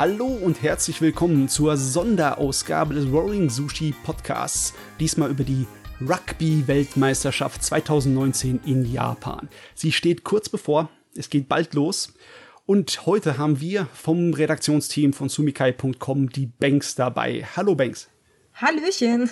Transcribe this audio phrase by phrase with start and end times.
[0.00, 4.72] Hallo und herzlich willkommen zur Sonderausgabe des Rolling Sushi Podcasts.
[4.98, 5.66] Diesmal über die
[6.00, 9.50] Rugby-Weltmeisterschaft 2019 in Japan.
[9.74, 12.14] Sie steht kurz bevor, es geht bald los.
[12.64, 17.46] Und heute haben wir vom Redaktionsteam von sumikai.com die Banks dabei.
[17.54, 18.08] Hallo Banks.
[18.54, 19.28] Hallöchen.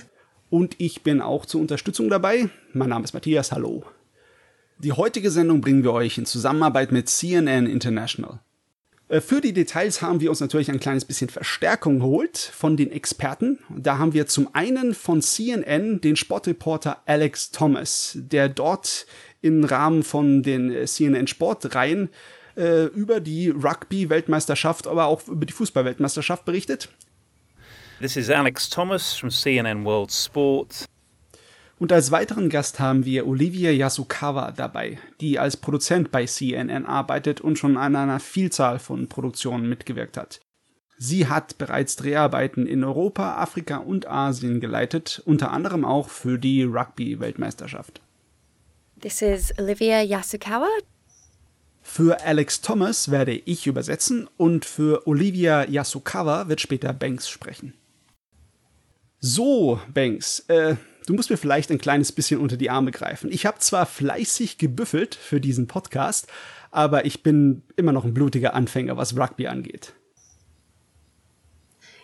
[0.50, 2.50] Und ich bin auch zur Unterstützung dabei.
[2.74, 3.84] Mein Name ist Matthias, hallo.
[4.76, 8.40] Die heutige Sendung bringen wir euch in Zusammenarbeit mit CNN International.
[9.08, 12.92] Äh, für die Details haben wir uns natürlich ein kleines bisschen Verstärkung geholt von den
[12.92, 13.58] Experten.
[13.68, 19.06] Da haben wir zum einen von CNN den Sportreporter Alex Thomas, der dort
[19.40, 22.10] im Rahmen von den äh, CNN Sportreihen
[22.56, 26.88] äh, über die Rugby-Weltmeisterschaft, aber auch über die Fußball-Weltmeisterschaft berichtet.
[28.00, 30.84] This is Alex Thomas from CNN World Sport.
[31.78, 37.40] Und als weiteren Gast haben wir Olivia Yasukawa dabei, die als Produzent bei CNN arbeitet
[37.40, 40.40] und schon an einer Vielzahl von Produktionen mitgewirkt hat.
[40.96, 46.64] Sie hat bereits Dreharbeiten in Europa, Afrika und Asien geleitet, unter anderem auch für die
[46.64, 48.00] Rugby-Weltmeisterschaft.
[49.00, 50.66] This is Olivia Yasukawa.
[51.80, 57.74] Für Alex Thomas werde ich übersetzen und für Olivia Yasukawa wird später Banks sprechen.
[59.20, 60.76] So, Banks, äh,
[61.08, 63.32] du musst mir vielleicht ein kleines bisschen unter die Arme greifen.
[63.32, 66.26] Ich habe zwar fleißig gebüffelt für diesen Podcast,
[66.70, 69.94] aber ich bin immer noch ein blutiger Anfänger, was Rugby angeht.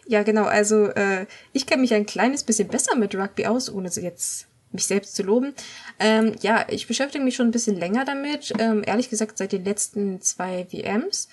[0.07, 0.45] Ja, genau.
[0.45, 4.87] Also äh, ich kenne mich ein kleines bisschen besser mit Rugby aus, ohne jetzt mich
[4.87, 5.55] selbst zu loben.
[5.99, 8.53] Ähm, ja, ich beschäftige mich schon ein bisschen länger damit.
[8.59, 11.29] Ähm, ehrlich gesagt seit den letzten zwei WMs.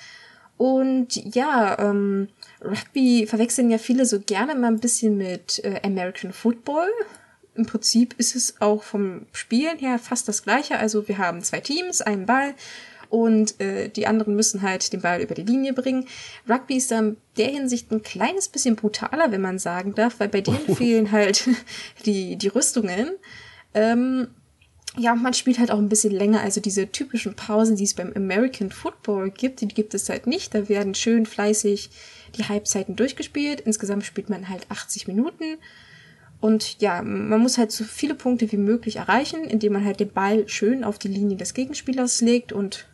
[0.57, 2.27] Und ja, ähm,
[2.63, 6.87] Rugby verwechseln ja viele so gerne mal ein bisschen mit äh, American Football
[7.55, 10.77] im Prinzip ist es auch vom Spielen her fast das gleiche.
[10.79, 12.55] Also wir haben zwei Teams, einen Ball
[13.09, 16.07] und äh, die anderen müssen halt den Ball über die Linie bringen.
[16.49, 20.39] Rugby ist dann der Hinsicht ein kleines bisschen brutaler, wenn man sagen darf, weil bei
[20.39, 21.47] denen fehlen halt
[22.05, 23.11] die, die Rüstungen.
[23.73, 24.27] Ähm,
[24.97, 26.41] ja, man spielt halt auch ein bisschen länger.
[26.41, 30.55] Also diese typischen Pausen, die es beim American Football gibt, die gibt es halt nicht.
[30.55, 31.89] Da werden schön fleißig
[32.37, 33.59] die Halbzeiten durchgespielt.
[33.61, 35.57] Insgesamt spielt man halt 80 Minuten.
[36.41, 40.11] Und ja, man muss halt so viele Punkte wie möglich erreichen, indem man halt den
[40.11, 42.87] Ball schön auf die Linie des Gegenspielers legt und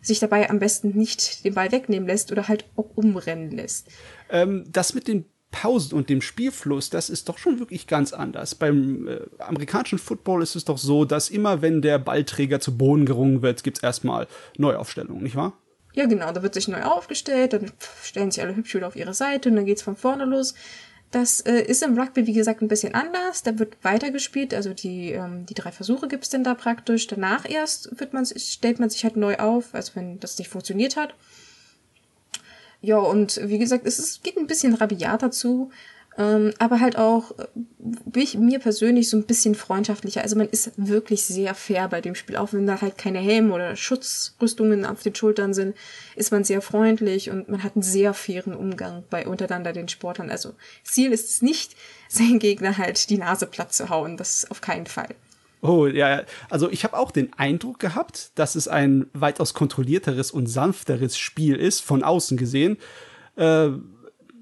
[0.00, 3.88] sich dabei am besten nicht den Ball wegnehmen lässt oder halt auch umrennen lässt.
[4.30, 8.54] Ähm, das mit den Pausen und dem Spielfluss, das ist doch schon wirklich ganz anders.
[8.54, 13.04] Beim äh, amerikanischen Football ist es doch so, dass immer wenn der Ballträger zu Boden
[13.04, 15.52] gerungen wird, gibt's erstmal Neuaufstellungen, nicht wahr?
[15.92, 17.70] Ja, genau, da wird sich neu aufgestellt, dann
[18.02, 20.54] stellen sich alle hübsch wieder auf ihre Seite und dann geht's von vorne los.
[21.12, 23.42] Das äh, ist im Rugby, wie gesagt, ein bisschen anders.
[23.42, 27.06] Da wird weitergespielt, also die, ähm, die drei Versuche gibt's denn da praktisch.
[27.06, 30.96] Danach erst wird man, stellt man sich halt neu auf, also wenn das nicht funktioniert
[30.96, 31.14] hat.
[32.80, 35.70] Ja, und wie gesagt, es ist, geht ein bisschen rabiater zu.
[36.18, 40.22] Ähm, aber halt auch äh, mir persönlich so ein bisschen freundschaftlicher.
[40.22, 42.36] Also man ist wirklich sehr fair bei dem Spiel.
[42.36, 45.74] Auch wenn da halt keine Helme oder Schutzrüstungen auf den Schultern sind,
[46.14, 50.30] ist man sehr freundlich und man hat einen sehr fairen Umgang bei untereinander den Sportlern.
[50.30, 50.52] Also
[50.84, 51.76] Ziel ist es nicht,
[52.08, 54.18] seinen Gegner halt die Nase platt zu hauen.
[54.18, 55.14] Das ist auf keinen Fall.
[55.62, 60.48] Oh, ja, also ich habe auch den Eindruck gehabt, dass es ein weitaus kontrollierteres und
[60.48, 62.78] sanfteres Spiel ist, von außen gesehen.
[63.36, 63.68] Äh,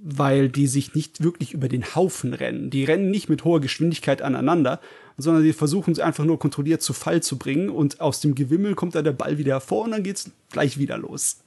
[0.03, 2.71] weil die sich nicht wirklich über den Haufen rennen.
[2.71, 4.81] Die rennen nicht mit hoher Geschwindigkeit aneinander,
[5.19, 8.75] sondern die versuchen es einfach nur kontrolliert zu Fall zu bringen und aus dem Gewimmel
[8.75, 11.38] kommt dann der Ball wieder hervor und dann geht's gleich wieder los.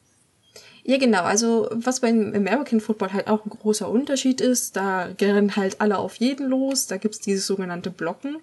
[0.83, 1.23] Ja, genau.
[1.23, 5.97] Also, was beim American Football halt auch ein großer Unterschied ist, da rennen halt alle
[5.97, 6.87] auf jeden los.
[6.87, 8.37] Da gibt's dieses sogenannte Blocken.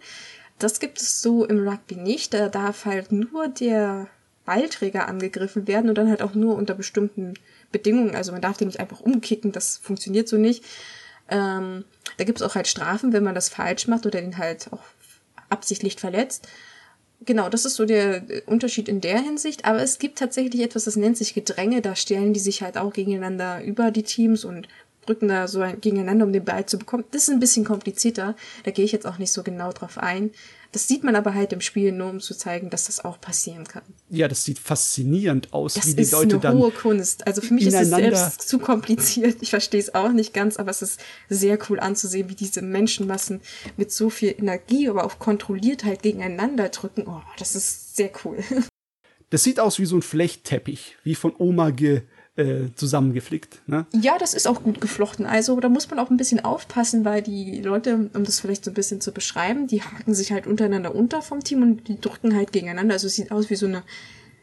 [0.58, 2.32] Das gibt es so im Rugby nicht.
[2.32, 4.08] Da darf halt nur der
[4.46, 7.34] Ballträger angegriffen werden und dann halt auch nur unter bestimmten
[7.72, 8.14] Bedingungen.
[8.14, 10.64] Also man darf den nicht einfach umkicken, das funktioniert so nicht.
[11.28, 11.84] Ähm,
[12.16, 14.82] da gibt es auch halt Strafen, wenn man das falsch macht oder den halt auch
[15.48, 16.48] absichtlich verletzt.
[17.26, 19.64] Genau, das ist so der Unterschied in der Hinsicht.
[19.64, 21.82] Aber es gibt tatsächlich etwas, das nennt sich Gedränge.
[21.82, 24.68] Da stellen die sich halt auch gegeneinander über die Teams und
[25.04, 27.04] drücken da so gegeneinander, um den Ball zu bekommen.
[27.10, 28.36] Das ist ein bisschen komplizierter.
[28.64, 30.30] Da gehe ich jetzt auch nicht so genau drauf ein.
[30.72, 33.64] Das sieht man aber halt im Spiel nur, um zu zeigen, dass das auch passieren
[33.64, 33.82] kann.
[34.08, 36.40] Ja, das sieht faszinierend aus, das wie die Leute dann.
[36.40, 37.26] Das ist eine hohe Kunst.
[37.26, 39.38] Also für mich ist es selbst zu kompliziert.
[39.40, 43.40] Ich verstehe es auch nicht ganz, aber es ist sehr cool anzusehen, wie diese Menschenmassen
[43.76, 47.04] mit so viel Energie, aber auch kontrolliert halt gegeneinander drücken.
[47.06, 48.38] Oh, das ist sehr cool.
[49.32, 52.02] Das sieht aus wie so ein Flechtteppich, wie von Oma ge
[52.40, 53.60] äh, zusammengeflickt.
[53.66, 53.86] Ne?
[53.92, 55.26] Ja, das ist auch gut geflochten.
[55.26, 58.70] Also da muss man auch ein bisschen aufpassen, weil die Leute, um das vielleicht so
[58.70, 62.34] ein bisschen zu beschreiben, die haken sich halt untereinander unter vom Team und die drücken
[62.34, 62.94] halt gegeneinander.
[62.94, 63.82] Also es sieht aus wie so eine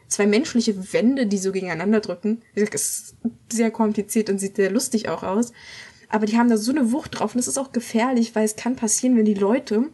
[0.08, 2.42] zwei menschliche Wände, die so gegeneinander drücken.
[2.56, 3.16] Es ist
[3.52, 5.52] sehr kompliziert und sieht sehr lustig auch aus.
[6.10, 8.56] Aber die haben da so eine Wucht drauf und das ist auch gefährlich, weil es
[8.56, 9.90] kann passieren, wenn die Leute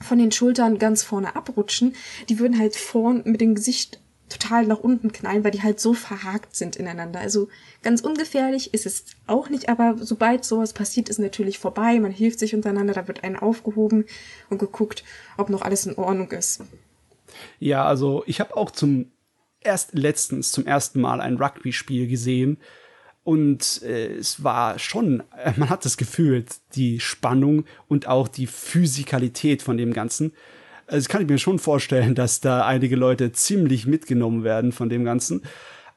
[0.00, 1.94] von den Schultern ganz vorne abrutschen,
[2.28, 4.00] die würden halt vorn mit dem Gesicht
[4.38, 7.20] total nach unten knallen, weil die halt so verhakt sind ineinander.
[7.20, 7.48] Also
[7.82, 11.98] ganz ungefährlich ist es auch nicht, aber sobald sowas passiert, ist natürlich vorbei.
[12.00, 14.04] Man hilft sich untereinander, da wird einen aufgehoben
[14.50, 15.04] und geguckt,
[15.36, 16.62] ob noch alles in Ordnung ist.
[17.58, 19.10] Ja, also ich habe auch zum
[19.60, 22.58] erst letztens zum ersten Mal ein Rugby-Spiel gesehen
[23.24, 25.22] und äh, es war schon,
[25.56, 26.44] man hat das Gefühl,
[26.74, 30.32] die Spannung und auch die Physikalität von dem Ganzen.
[30.86, 35.04] Also kann ich mir schon vorstellen, dass da einige Leute ziemlich mitgenommen werden von dem
[35.04, 35.42] Ganzen.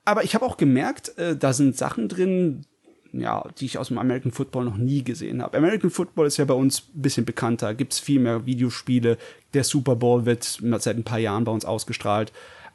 [0.06, 2.66] Aber ich habe auch gemerkt, äh, da sind Sachen drin,
[3.12, 5.58] ja, die ich aus dem American Football noch nie gesehen habe.
[5.58, 9.18] American Football ist ja bei uns ein bisschen bekannter, gibt es viel mehr Videospiele.
[9.54, 12.32] Der Super Bowl wird seit ein paar Jahren bei uns ausgestrahlt.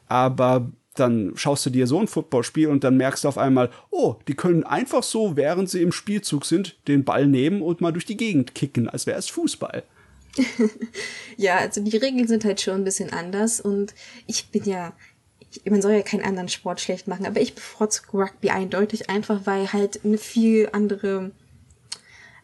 [0.07, 4.15] Aber dann schaust du dir so ein Footballspiel und dann merkst du auf einmal, oh,
[4.27, 8.05] die können einfach so, während sie im Spielzug sind, den Ball nehmen und mal durch
[8.05, 9.83] die Gegend kicken, als wäre es Fußball.
[11.37, 13.93] ja, also die Regeln sind halt schon ein bisschen anders und
[14.27, 14.93] ich bin ja,
[15.65, 19.71] man soll ja keinen anderen Sport schlecht machen, aber ich bevorzuge Rugby eindeutig einfach, weil
[19.71, 21.31] halt eine viel andere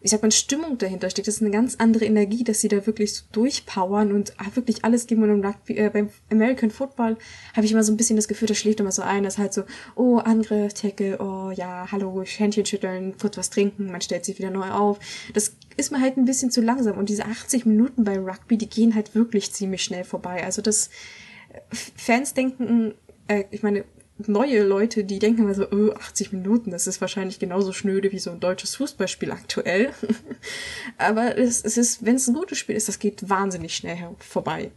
[0.02, 1.28] wie sagt man, Stimmung dahinter steckt.
[1.28, 5.06] Das ist eine ganz andere Energie, dass sie da wirklich so durchpowern und wirklich alles
[5.06, 5.22] geben.
[5.24, 7.18] Und Rugby, äh, beim American Football
[7.54, 9.38] habe ich immer so ein bisschen das Gefühl, das schlägt immer so ein, das ist
[9.38, 9.64] halt so,
[9.96, 14.50] oh, Angriff, Tackle, oh ja, hallo, Händchen schütteln, kurz was trinken, man stellt sich wieder
[14.50, 14.98] neu auf.
[15.34, 16.96] Das ist mir halt ein bisschen zu langsam.
[16.96, 20.44] Und diese 80 Minuten bei Rugby, die gehen halt wirklich ziemlich schnell vorbei.
[20.44, 20.88] Also das
[21.70, 22.94] Fans denken,
[23.28, 23.84] äh, ich meine,
[24.28, 28.18] neue Leute, die denken immer so, oh, 80 Minuten, das ist wahrscheinlich genauso schnöde wie
[28.18, 29.92] so ein deutsches Fußballspiel aktuell.
[30.98, 34.72] Aber es, es ist, wenn es ein gutes Spiel ist, das geht wahnsinnig schnell vorbei.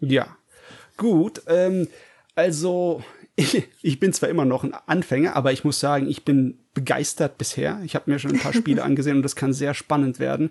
[0.00, 0.36] Ja,
[0.96, 1.42] gut.
[1.46, 1.88] Ähm,
[2.34, 3.02] also,
[3.36, 7.38] ich, ich bin zwar immer noch ein Anfänger, aber ich muss sagen, ich bin begeistert
[7.38, 7.80] bisher.
[7.84, 10.50] Ich habe mir schon ein paar Spiele angesehen und das kann sehr spannend werden.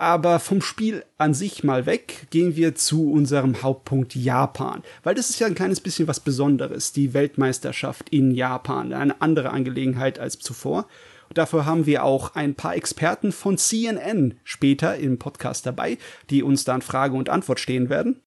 [0.00, 4.82] Aber vom Spiel an sich mal weg, gehen wir zu unserem Hauptpunkt Japan.
[5.02, 8.94] Weil das ist ja ein kleines bisschen was Besonderes, die Weltmeisterschaft in Japan.
[8.94, 10.86] Eine andere Angelegenheit als zuvor.
[11.28, 15.98] Und dafür haben wir auch ein paar Experten von CNN später im Podcast dabei,
[16.30, 18.22] die uns dann Frage und Antwort stehen werden.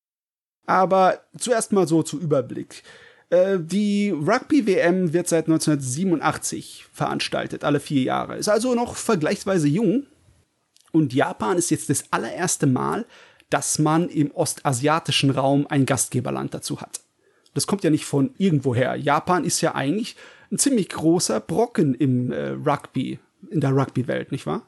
[0.68, 2.84] Aber zuerst mal so zu Überblick.
[3.32, 8.38] Äh, die Rugby-WM wird seit 1987 veranstaltet, alle vier Jahre.
[8.38, 10.06] Ist also noch vergleichsweise jung,
[10.94, 13.06] und Japan ist jetzt das allererste Mal,
[13.50, 17.02] dass man im ostasiatischen Raum ein Gastgeberland dazu hat.
[17.54, 18.96] Das kommt ja nicht von irgendwoher.
[18.96, 20.16] Japan ist ja eigentlich
[20.52, 23.20] ein ziemlich großer Brocken im äh, Rugby,
[23.50, 24.66] in der Rugby-Welt, nicht wahr?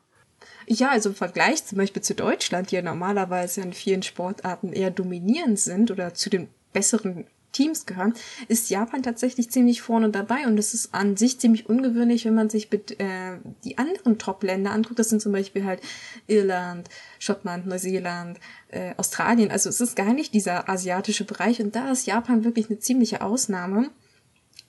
[0.68, 4.92] Ja, also im Vergleich zum Beispiel zu Deutschland, die ja normalerweise in vielen Sportarten eher
[4.92, 7.26] dominierend sind oder zu den besseren
[7.56, 8.14] Teams gehören,
[8.48, 12.50] ist Japan tatsächlich ziemlich vorne dabei und das ist an sich ziemlich ungewöhnlich, wenn man
[12.50, 15.00] sich mit, äh, die anderen Top-Länder anguckt.
[15.00, 15.82] Das sind zum Beispiel halt
[16.28, 19.52] Irland, Schottland, Neuseeland, äh, Australien.
[19.52, 23.22] Also es ist gar nicht dieser asiatische Bereich und da ist Japan wirklich eine ziemliche
[23.22, 23.90] Ausnahme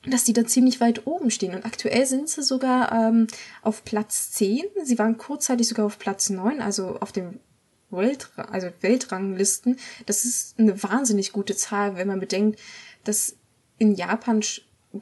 [0.08, 1.54] dass die da ziemlich weit oben stehen.
[1.54, 3.26] Und aktuell sind sie sogar ähm,
[3.62, 4.62] auf Platz 10.
[4.84, 7.40] Sie waren kurzzeitig sogar auf Platz 9, also auf dem
[7.96, 12.60] Welt, also Weltranglisten, das ist eine wahnsinnig gute Zahl, wenn man bedenkt,
[13.04, 13.36] dass
[13.78, 14.42] in Japan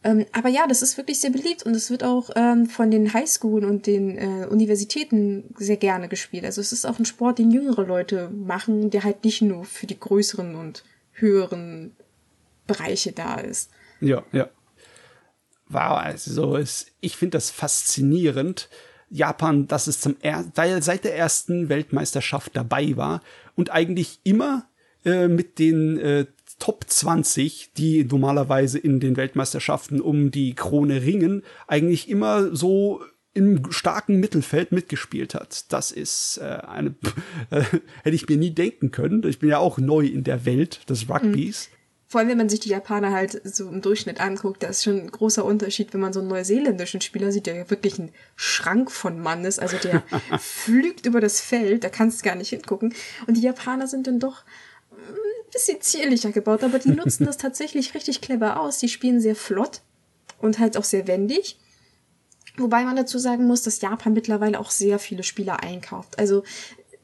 [0.04, 3.14] Ähm, aber ja, das ist wirklich sehr beliebt und es wird auch ähm, von den
[3.14, 6.44] Highschoolen und den äh, Universitäten sehr gerne gespielt.
[6.44, 9.86] Also es ist auch ein Sport, den jüngere Leute machen, der halt nicht nur für
[9.86, 10.84] die größeren und
[11.14, 11.96] höheren
[12.66, 13.70] Bereiche da ist.
[14.00, 14.50] Ja, ja.
[15.68, 18.70] Wow, also es, ich finde das faszinierend.
[19.10, 23.22] Japan, dass es zum er seit der ersten Weltmeisterschaft dabei war
[23.56, 24.68] und eigentlich immer
[25.06, 26.26] äh, mit den äh,
[26.60, 33.02] Top 20, die normalerweise in den Weltmeisterschaften um die Krone ringen, eigentlich immer so
[33.34, 35.72] im starken Mittelfeld mitgespielt hat.
[35.72, 36.96] Das ist äh, eine,
[37.50, 37.64] äh,
[38.04, 39.24] hätte ich mir nie denken können.
[39.28, 41.70] Ich bin ja auch neu in der Welt des Rugbys.
[41.72, 41.76] Mhm.
[42.08, 45.00] Vor allem, wenn man sich die Japaner halt so im Durchschnitt anguckt, da ist schon
[45.00, 48.92] ein großer Unterschied, wenn man so einen neuseeländischen Spieler sieht, der ja wirklich ein Schrank
[48.92, 49.60] von Mann ist.
[49.60, 50.04] Also der
[50.40, 52.94] flügt über das Feld, da kannst du gar nicht hingucken.
[53.28, 54.44] Und die Japaner sind dann doch
[54.92, 58.80] ein bisschen zierlicher gebaut, aber die nutzen das tatsächlich richtig clever aus.
[58.80, 59.82] Die spielen sehr flott
[60.40, 61.58] und halt auch sehr wendig.
[62.58, 66.20] Wobei man dazu sagen muss, dass Japan mittlerweile auch sehr viele Spieler einkauft.
[66.20, 66.44] Also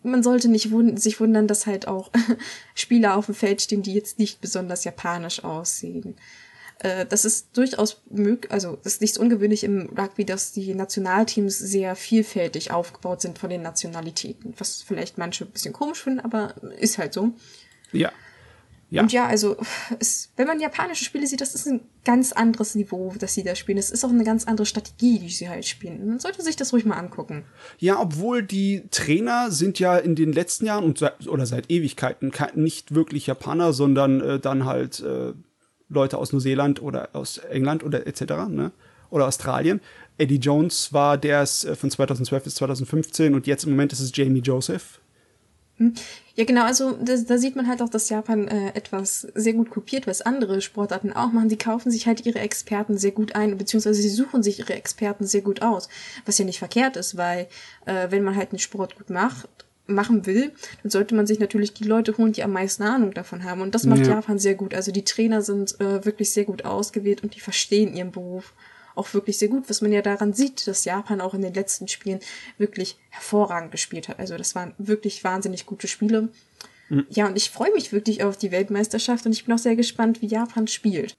[0.04, 2.12] man sollte nicht wund sich wundern, dass halt auch
[2.76, 6.16] Spieler auf dem Feld stehen, die jetzt nicht besonders japanisch aussehen.
[6.80, 11.58] Äh, das ist durchaus möglich, also das ist nichts ungewöhnlich im Rugby, dass die Nationalteams
[11.58, 14.54] sehr vielfältig aufgebaut sind von den Nationalitäten.
[14.58, 17.34] Was vielleicht manche ein bisschen komisch finden, aber ist halt so.
[17.92, 18.12] Ja.
[18.90, 19.02] Ja.
[19.02, 19.58] Und ja, also
[20.00, 23.54] es, wenn man japanische Spiele sieht, das ist ein ganz anderes Niveau, das sie da
[23.54, 23.78] spielen.
[23.78, 26.08] Es ist auch eine ganz andere Strategie, die sie halt spielen.
[26.08, 27.44] Man sollte sich das ruhig mal angucken.
[27.80, 32.96] Ja, obwohl die Trainer sind ja in den letzten Jahren und oder seit Ewigkeiten nicht
[32.96, 35.34] wirklich Japaner, sondern äh, dann halt äh,
[35.90, 38.22] Leute aus Neuseeland oder aus England oder etc.
[38.50, 38.72] Ne?
[39.10, 39.82] Oder Australien.
[40.18, 44.16] Eddie Jones war der äh, von 2012 bis 2015 und jetzt im Moment ist es
[44.16, 45.02] Jamie Joseph?
[46.36, 49.70] Ja, genau, also da, da sieht man halt auch, dass Japan äh, etwas sehr gut
[49.70, 51.50] kopiert, was andere Sportarten auch machen.
[51.50, 55.26] Die kaufen sich halt ihre Experten sehr gut ein, beziehungsweise sie suchen sich ihre Experten
[55.26, 55.88] sehr gut aus,
[56.26, 57.48] was ja nicht verkehrt ist, weil
[57.86, 59.48] äh, wenn man halt einen Sport gut macht,
[59.88, 60.52] machen will,
[60.84, 63.62] dann sollte man sich natürlich die Leute holen, die am meisten Ahnung davon haben.
[63.62, 64.14] Und das macht ja.
[64.14, 64.74] Japan sehr gut.
[64.74, 68.54] Also die Trainer sind äh, wirklich sehr gut ausgewählt und die verstehen ihren Beruf
[68.98, 71.88] auch wirklich sehr gut, was man ja daran sieht, dass Japan auch in den letzten
[71.88, 72.20] Spielen
[72.58, 74.20] wirklich hervorragend gespielt hat.
[74.20, 76.30] Also das waren wirklich wahnsinnig gute Spiele.
[76.90, 77.06] Mhm.
[77.10, 80.22] Ja, und ich freue mich wirklich auf die Weltmeisterschaft und ich bin auch sehr gespannt,
[80.22, 81.16] wie Japan spielt.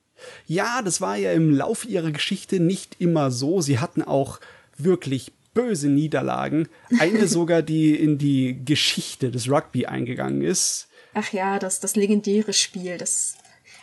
[0.46, 3.60] Ja, das war ja im Laufe ihrer Geschichte nicht immer so.
[3.60, 4.40] Sie hatten auch
[4.76, 6.68] wirklich böse Niederlagen.
[6.98, 10.88] Eine sogar, die in die Geschichte des Rugby eingegangen ist.
[11.14, 13.36] Ach ja, das, das legendäre Spiel, das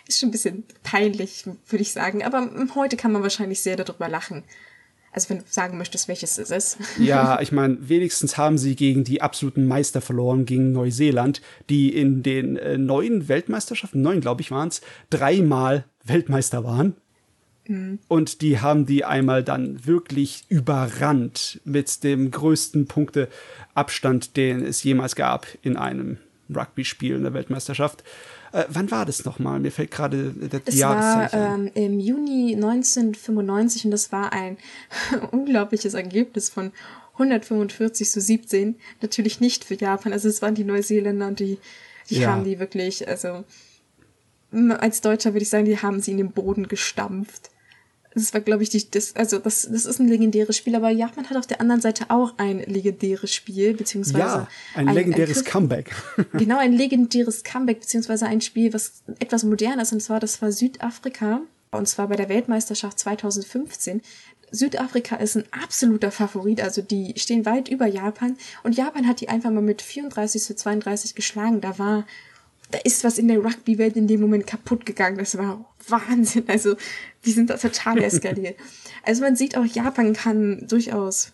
[0.08, 2.24] ist schon ein bisschen peinlich, würde ich sagen.
[2.24, 4.44] Aber heute kann man wahrscheinlich sehr darüber lachen.
[5.16, 6.78] Also wenn du sagen möchtest, welches es ist.
[7.00, 12.22] Ja, ich meine, wenigstens haben sie gegen die absoluten Meister verloren, gegen Neuseeland, die in
[12.22, 16.98] den äh, neuen Weltmeisterschaften, neun glaube ich waren es, dreimal Weltmeister waren.
[17.66, 18.00] Mhm.
[18.10, 25.16] Und die haben die einmal dann wirklich überrannt mit dem größten Punkteabstand, den es jemals
[25.16, 26.18] gab in einem
[26.54, 28.04] Rugby-Spiel in der Weltmeisterschaft.
[28.56, 29.60] Äh, wann war das nochmal?
[29.60, 34.58] Mir fällt gerade das es war ähm, im Juni 1995 und das war ein
[35.32, 36.72] unglaubliches Ergebnis von
[37.14, 38.76] 145 zu 17.
[39.02, 40.14] Natürlich nicht für Japan.
[40.14, 41.58] Also es waren die Neuseeländer und die,
[42.10, 42.30] die ja.
[42.30, 43.44] haben die wirklich, also
[44.80, 47.50] als Deutscher würde ich sagen, die haben sie in den Boden gestampft.
[48.16, 51.30] Das war, glaube ich, die, das, also das, das ist ein legendäres Spiel, aber Japan
[51.30, 54.18] hat auf der anderen Seite auch ein legendäres Spiel, beziehungsweise.
[54.20, 55.94] Ja, ein, ein legendäres ein Comeback.
[56.34, 60.54] genau, ein legendäres Comeback, beziehungsweise ein Spiel, was etwas modern ist, und zwar, das war
[60.54, 61.42] Südafrika,
[61.72, 64.02] und zwar bei der Weltmeisterschaft 2015.
[64.50, 69.28] Südafrika ist ein absoluter Favorit, also die stehen weit über Japan, und Japan hat die
[69.28, 71.60] einfach mal mit 34 zu 32 geschlagen.
[71.60, 72.06] Da war
[72.72, 75.18] da ist was in der Rugby-Welt in dem Moment kaputt gegangen.
[75.18, 76.46] Das war Wahnsinn.
[76.48, 76.76] Also,
[77.26, 78.58] die sind da total eskaliert.
[79.04, 81.34] also, man sieht auch, Japan kann durchaus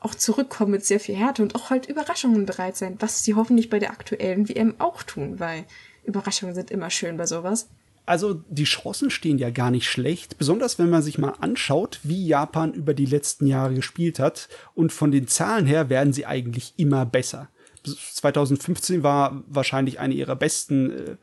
[0.00, 3.70] auch zurückkommen mit sehr viel Härte und auch halt Überraschungen bereit sein, was sie hoffentlich
[3.70, 5.64] bei der aktuellen WM auch tun, weil
[6.04, 7.68] Überraschungen sind immer schön bei sowas.
[8.04, 12.26] Also die Chancen stehen ja gar nicht schlecht, besonders wenn man sich mal anschaut, wie
[12.26, 14.48] Japan über die letzten Jahre gespielt hat.
[14.74, 17.48] Und von den Zahlen her werden sie eigentlich immer besser.
[17.84, 21.16] 2015 war wahrscheinlich eine ihrer besten äh,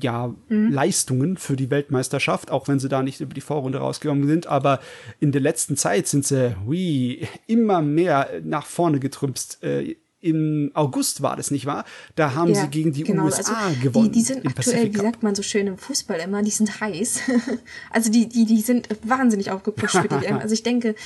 [0.00, 0.70] ja, mhm.
[0.70, 4.46] Leistungen für die Weltmeisterschaft, auch wenn sie da nicht über die Vorrunde rausgekommen sind.
[4.46, 4.80] Aber
[5.20, 9.62] in der letzten Zeit sind sie hui, immer mehr nach vorne getrümpst.
[9.62, 11.84] Äh, im August war das, nicht wahr?
[12.16, 14.10] Da haben ja, sie gegen die genau, USA also gewonnen.
[14.10, 17.20] Die, die sind aktuell, wie sagt man so schön im Fußball immer, die sind heiß.
[17.90, 20.38] also die, die, die sind wahnsinnig aufgepusht für die WM.
[20.38, 20.96] Also ich denke,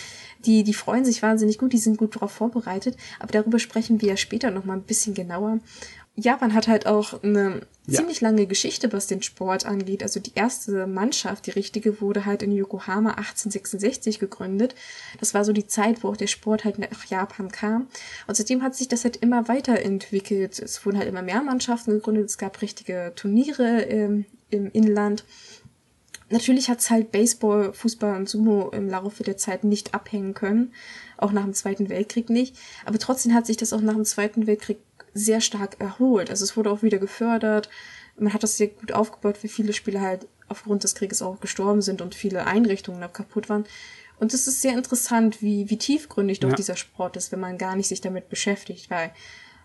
[0.44, 2.96] die, die freuen sich wahnsinnig gut, die sind gut darauf vorbereitet.
[3.18, 5.60] Aber darüber sprechen wir ja später nochmal ein bisschen genauer.
[6.14, 7.98] Japan hat halt auch eine ja.
[7.98, 10.02] ziemlich lange Geschichte, was den Sport angeht.
[10.02, 14.74] Also die erste Mannschaft, die richtige, wurde halt in Yokohama 1866 gegründet.
[15.20, 17.88] Das war so die Zeit, wo auch der Sport halt nach Japan kam.
[18.26, 20.58] Und seitdem hat sich das halt immer weiterentwickelt.
[20.58, 22.26] Es wurden halt immer mehr Mannschaften gegründet.
[22.26, 25.24] Es gab richtige Turniere im, im Inland.
[26.32, 30.72] Natürlich hat es halt Baseball, Fußball und Sumo im Laufe der Zeit nicht abhängen können.
[31.18, 32.56] Auch nach dem Zweiten Weltkrieg nicht.
[32.84, 34.78] Aber trotzdem hat sich das auch nach dem Zweiten Weltkrieg
[35.14, 36.30] sehr stark erholt.
[36.30, 37.68] Also es wurde auch wieder gefördert.
[38.18, 41.82] man hat das sehr gut aufgebaut, wie viele Spieler halt aufgrund des Krieges auch gestorben
[41.82, 43.64] sind und viele Einrichtungen auch kaputt waren.
[44.18, 46.54] Und es ist sehr interessant, wie, wie tiefgründig doch Ja.
[46.54, 49.10] dieser Sport ist, wenn man gar nicht sich damit beschäftigt, weil,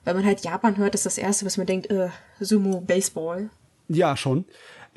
[0.04, 2.10] wenn man halt Japan hört, ist das erste, was man denkt, äh,
[2.40, 3.50] Sumo, Baseball.
[3.90, 4.46] Ja, schon.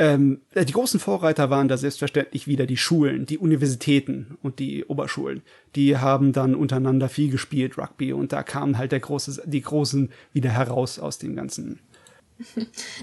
[0.00, 4.87] Ähm, äh, die großen Vorreiter waren da selbstverständlich wieder die Schulen, die Universitäten und die
[4.87, 5.42] Oberschulen.
[5.76, 10.11] Die haben dann untereinander viel gespielt, Rugby, und da kamen halt der große, die Großen
[10.33, 11.80] wieder heraus aus dem Ganzen.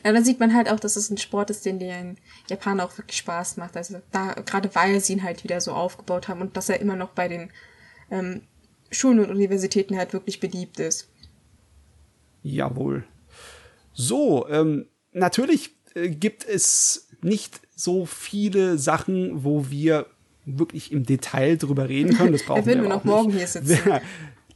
[0.04, 2.18] Ja, dann sieht man halt auch, dass es ein Sport ist, den den
[2.50, 3.77] Japanern auch wirklich Spaß macht.
[3.77, 6.96] Also da, gerade weil sie ihn halt wieder so aufgebaut haben und dass er immer
[6.96, 7.51] noch bei den
[8.10, 8.42] ähm,
[8.89, 11.12] Schulen und Universitäten halt wirklich beliebt ist.
[12.42, 13.04] Jawohl.
[13.94, 20.06] So, ähm, natürlich äh, gibt es nicht so viele Sachen, wo wir
[20.46, 22.32] wirklich im Detail drüber reden können.
[22.32, 23.38] Das brauchen Da wir wir noch morgen nicht.
[23.39, 23.80] hier sitzen.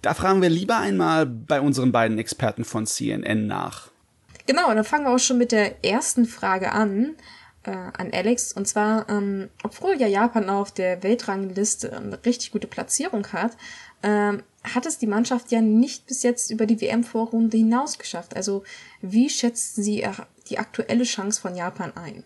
[0.03, 3.91] Da fragen wir lieber einmal bei unseren beiden Experten von CNN nach.
[4.47, 7.13] Genau, und dann fangen wir auch schon mit der ersten Frage an,
[7.63, 8.51] äh, an Alex.
[8.51, 13.55] Und zwar, ähm, obwohl ja Japan auf der Weltrangliste eine richtig gute Platzierung hat,
[14.01, 18.35] ähm, hat es die Mannschaft ja nicht bis jetzt über die WM-Vorrunde hinaus geschafft.
[18.35, 18.63] Also
[19.01, 20.09] wie schätzen Sie äh,
[20.51, 22.23] die aktuelle Chance von Japan ein?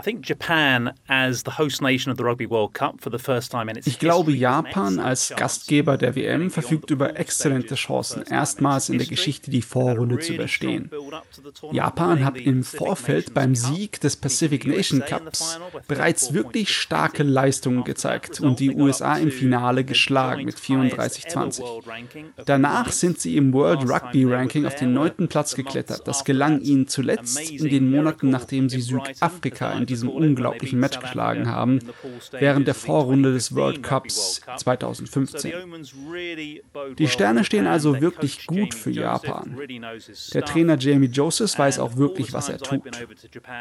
[0.00, 3.52] I think Japan, as the host nation of the Rugby World Cup for the first
[3.52, 8.88] time in its Ich glaube, Japan als Gastgeber der WM verfügt über exzellente Chancen, erstmals
[8.88, 10.90] in der Geschichte die Vorrunde zu überstehen.
[11.70, 17.28] Japan hat im Vorfeld beim Sieg des Pacific Nation Cups bereits 34 wirklich starke 15.
[17.28, 21.60] Leistungen gezeigt und die USA im Finale geschlagen mit joint highest ever 34-20.
[21.60, 26.08] world ranking of Danach sind sie im World Rugby Ranking auf den neunten Platz geklettert.
[26.08, 31.48] Das gelang ihnen zuletzt in den Monaten, nachdem sie Südafrika in diesem unglaublichen Match geschlagen
[31.48, 31.80] haben,
[32.32, 34.60] während der Vorrunde des 2015 World Cups World Cup.
[34.60, 35.40] 2015.
[35.40, 39.56] So the omens really bode Die Sterne stehen also wirklich gut für Japan.
[40.34, 40.44] Der.
[40.44, 42.82] Trainer Jamie Joseph weiß auch wirklich, was er tut.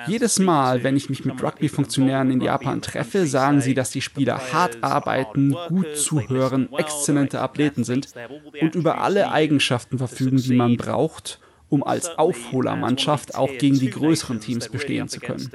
[0.08, 4.54] Jedes Mal, wenn ich mich mit Rugby-Funktionären in Japan treffe, sagen sie, dass die Spieler
[4.54, 8.14] hart arbeiten, gut zuhören, exzellente Athleten sind
[8.62, 14.40] und über alle Eigenschaften verfügen, die man braucht, um als Aufholermannschaft auch gegen die größeren
[14.40, 15.52] Teams bestehen zu können.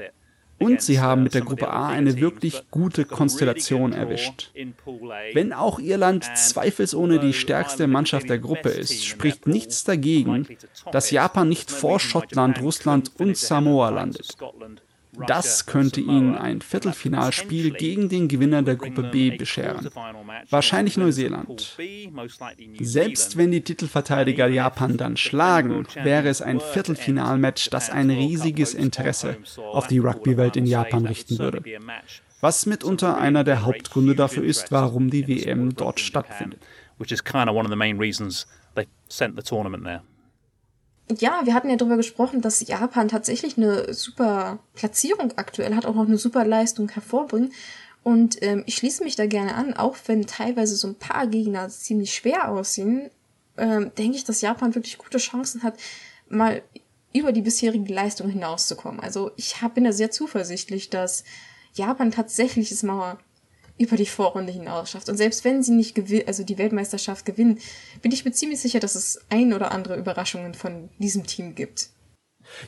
[0.58, 4.52] Und sie haben mit der Gruppe A eine wirklich gute Konstellation erwischt.
[5.32, 10.46] Wenn auch Irland And zweifelsohne die stärkste Mannschaft der Gruppe ist, spricht nichts dagegen,
[10.92, 11.14] dass.
[11.14, 14.36] Japan nicht vor Schottland, Russland und Samoa landet.
[15.26, 19.88] Das könnte ihnen ein Viertelfinalspiel gegen den Gewinner der Gruppe B bescheren.
[20.50, 21.76] Wahrscheinlich Neuseeland.
[22.80, 29.38] Selbst wenn die Titelverteidiger Japan dann schlagen, wäre es ein Viertelfinalmatch, das ein riesiges Interesse
[29.72, 31.62] auf die Rugby-Welt in Japan richten würde.
[32.40, 36.60] Was mitunter einer der Hauptgründe dafür ist, warum die WM dort stattfindet.
[41.10, 45.94] Ja, wir hatten ja darüber gesprochen, dass Japan tatsächlich eine super Platzierung aktuell hat, auch
[45.94, 47.52] noch eine super Leistung hervorbringt.
[48.02, 51.68] Und ähm, ich schließe mich da gerne an, auch wenn teilweise so ein paar Gegner
[51.68, 53.10] ziemlich schwer aussehen,
[53.56, 55.78] ähm, denke ich, dass Japan wirklich gute Chancen hat,
[56.28, 56.62] mal
[57.14, 59.00] über die bisherige Leistung hinauszukommen.
[59.00, 61.24] Also ich hab, bin da sehr zuversichtlich, dass
[61.74, 63.18] Japan tatsächlich es mal
[63.78, 65.08] über die Vorrunde hinaus schafft.
[65.08, 67.58] Und selbst wenn sie nicht gewinnt, also die Weltmeisterschaft gewinnen,
[68.02, 71.90] bin ich mir ziemlich sicher, dass es ein oder andere Überraschungen von diesem Team gibt.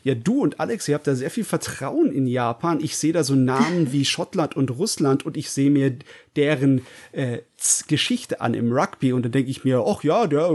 [0.03, 2.81] Ja, du und Alex, ihr habt da sehr viel Vertrauen in Japan.
[2.83, 5.99] Ich sehe da so Namen wie Schottland und Russland und ich sehe mir
[6.35, 7.41] deren äh,
[7.87, 10.51] Geschichte an im Rugby und dann denke ich mir, ach ja, der,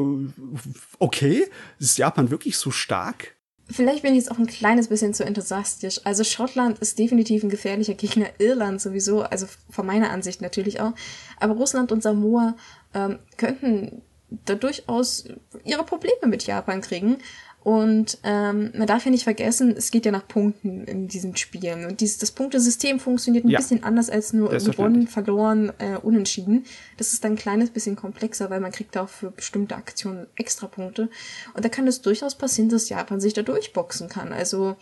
[0.99, 1.47] okay,
[1.79, 3.35] ist Japan wirklich so stark?
[3.71, 6.01] Vielleicht bin ich jetzt auch ein kleines bisschen zu enthusiastisch.
[6.03, 10.93] Also Schottland ist definitiv ein gefährlicher Gegner, Irland sowieso, also von meiner Ansicht natürlich auch.
[11.39, 12.55] Aber Russland und Samoa
[12.93, 14.01] ähm, könnten
[14.45, 15.25] da durchaus
[15.63, 17.17] ihre Probleme mit Japan kriegen.
[17.63, 21.85] Und ähm, man darf ja nicht vergessen, es geht ja nach Punkten in diesen Spielen.
[21.85, 23.59] Und dieses, das Punktesystem funktioniert ein Ja.
[23.59, 26.65] bisschen anders als nur gewonnen, verloren, äh, unentschieden.
[26.97, 30.65] Das ist dann ein kleines bisschen komplexer, weil man kriegt auch für bestimmte Aktionen extra
[30.65, 31.09] Punkte.
[31.53, 34.33] Und da kann es durchaus passieren, dass Japan sich da durchboxen kann.
[34.33, 34.75] Also,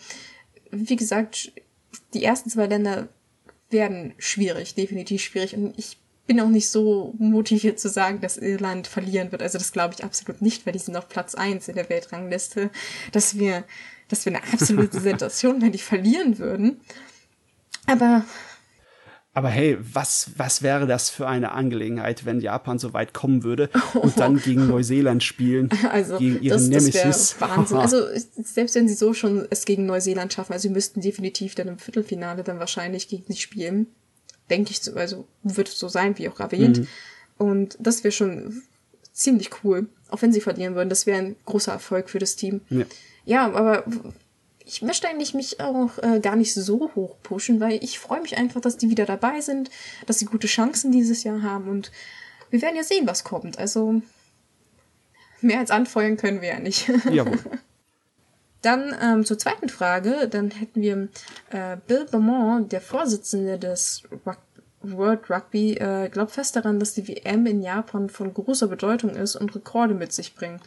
[0.71, 1.51] wie gesagt,
[2.13, 3.09] die ersten zwei Länder
[3.69, 5.53] werden schwierig, definitiv schwierig.
[5.53, 5.97] Und ich
[6.29, 9.41] bin auch nicht so motiviert zu sagen, dass Irland verlieren wird.
[9.41, 12.69] Also das glaube ich absolut nicht, weil die sind auf Platz eins in der Weltrangliste.
[13.11, 13.63] Dass wir,
[14.09, 16.81] dass wir eine absolute Sensation, wenn die verlieren würden.
[17.87, 18.25] Aber
[19.33, 23.71] Aber hey, was, was wäre das für eine Angelegenheit, wenn Japan so weit kommen würde
[23.95, 27.41] und dann gegen Neuseeland spielen, Also, gegen ihren das, das Nemesis?
[27.41, 27.77] Wahnsinn.
[27.79, 28.03] Also,
[28.35, 31.79] selbst wenn sie so schon es gegen Neuseeland schaffen, also sie müssten definitiv dann im
[31.79, 33.87] Viertelfinale dann wahrscheinlich gegen sie spielen.
[34.49, 36.87] Denke ich, so, also wird es so sein, wie auch erwähnt.
[37.37, 38.63] Und das wäre schon
[39.13, 39.87] ziemlich cool.
[40.09, 42.61] Auch wenn sie verlieren würden, das wäre ein großer Erfolg für das Team.
[42.69, 42.85] Ja.
[43.25, 43.83] Ja, aber
[44.65, 48.37] ich möchte eigentlich mich auch äh, gar nicht so hoch pushen, weil ich freue mich
[48.37, 49.69] einfach, dass die wieder dabei sind,
[50.05, 51.91] dass sie gute Chancen dieses Jahr haben und
[52.49, 53.59] wir werden ja sehen, was kommt.
[53.59, 54.01] Also
[55.41, 56.87] mehr als anfeuern können wir ja nicht.
[57.11, 57.39] Jawohl.
[58.61, 60.27] Dann ähm, zur zweiten Frage.
[60.29, 61.07] Dann hätten wir
[61.49, 64.37] äh, Bill Beaumont, der Vorsitzende des Rug
[64.81, 69.35] World Rugby, äh, glaubt fest daran, dass die WM in Japan von großer Bedeutung ist
[69.35, 70.61] und Rekorde mit sich bringt.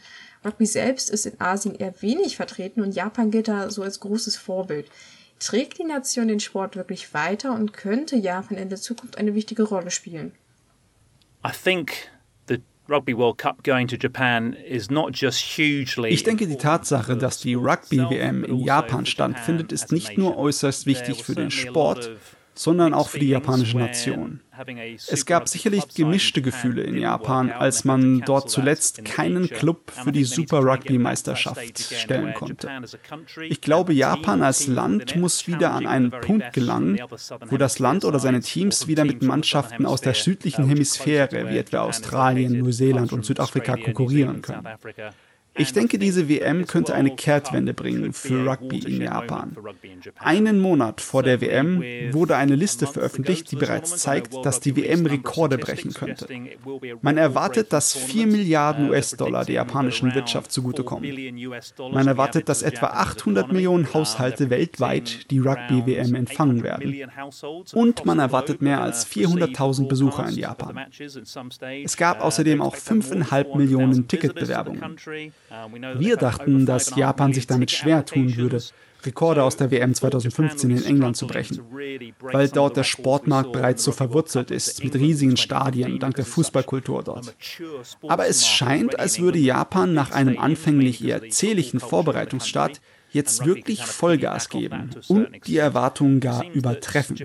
[0.45, 4.35] Rugby selbst ist in Asien eher wenig vertreten und Japan gilt da so als großes
[4.35, 4.87] Vorbild.
[5.39, 9.63] Trägt die Nation den Sport wirklich weiter und könnte Japan in der Zukunft eine wichtige
[9.63, 10.33] Rolle spielen?
[11.45, 11.93] I think
[16.11, 21.23] Ich denke, die Tatsache, dass die Rugby-WM in Japan stattfindet, ist nicht nur äußerst wichtig
[21.23, 22.11] für den Sport,
[22.55, 24.41] sondern auch für die japanische Nation.
[25.07, 30.25] Es gab sicherlich gemischte Gefühle in Japan, als man dort zuletzt keinen Club für die
[30.25, 32.69] Super Rugby-Meisterschaft stellen konnte.
[33.49, 36.99] Ich glaube, Japan als Land muss wieder an einen Punkt gelangen,
[37.47, 41.79] wo das Land oder seine Teams wieder mit Mannschaften aus der südlichen Hemisphäre, wie etwa
[41.79, 44.67] Australien, Neuseeland und Südafrika, konkurrieren können.
[45.55, 49.55] Ich denke, diese WM könnte eine Kehrtwende bringen für Rugby in Japan.
[50.17, 55.05] Einen Monat vor der WM wurde eine Liste veröffentlicht, die bereits zeigt, dass die WM
[55.05, 56.27] Rekorde brechen könnte.
[57.01, 61.09] Man erwartet, dass 4 Milliarden US-Dollar der japanischen Wirtschaft zugutekommen.
[61.91, 66.95] Man erwartet, dass etwa 800 Millionen Haushalte weltweit die Rugby-WM empfangen werden.
[67.73, 70.79] Und man erwartet mehr als 400.000 Besucher in Japan.
[71.83, 74.97] Es gab außerdem auch 5,5 Millionen Ticketbewerbungen.
[75.97, 78.59] Wir dachten, dass Japan sich damit schwer tun würde,
[79.05, 81.59] Rekorde aus der WM 2015 in England zu brechen,
[82.19, 87.35] weil dort der Sportmarkt bereits so verwurzelt ist mit riesigen Stadien dank der Fußballkultur dort.
[88.07, 92.81] Aber es scheint, als würde Japan nach einem anfänglich eher zählichen Vorbereitungsstart
[93.13, 97.17] jetzt wirklich Vollgas geben und die Erwartungen gar übertreffen.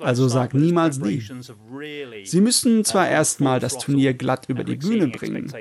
[0.00, 1.22] Also sag niemals nie.
[2.24, 5.52] Sie müssen zwar erstmal das Turnier glatt über die Bühne bringen,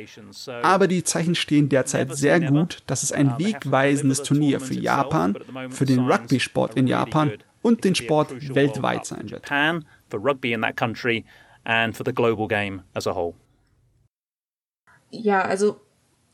[0.62, 5.38] aber die Zeichen stehen derzeit sehr gut, dass es ein wegweisendes Turnier für Japan,
[5.70, 9.50] für den Rugby-Sport in Japan und den Sport weltweit sein wird.
[15.10, 15.82] Ja, also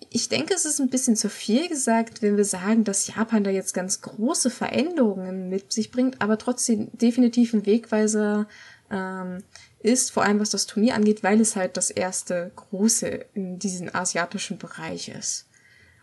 [0.09, 3.49] ich denke, es ist ein bisschen zu viel gesagt, wenn wir sagen, dass Japan da
[3.49, 8.47] jetzt ganz große Veränderungen mit sich bringt, aber trotzdem definitiv ein Wegweiser
[8.89, 9.43] ähm,
[9.79, 13.93] ist, vor allem was das Turnier angeht, weil es halt das erste große in diesem
[13.95, 15.47] asiatischen Bereich ist.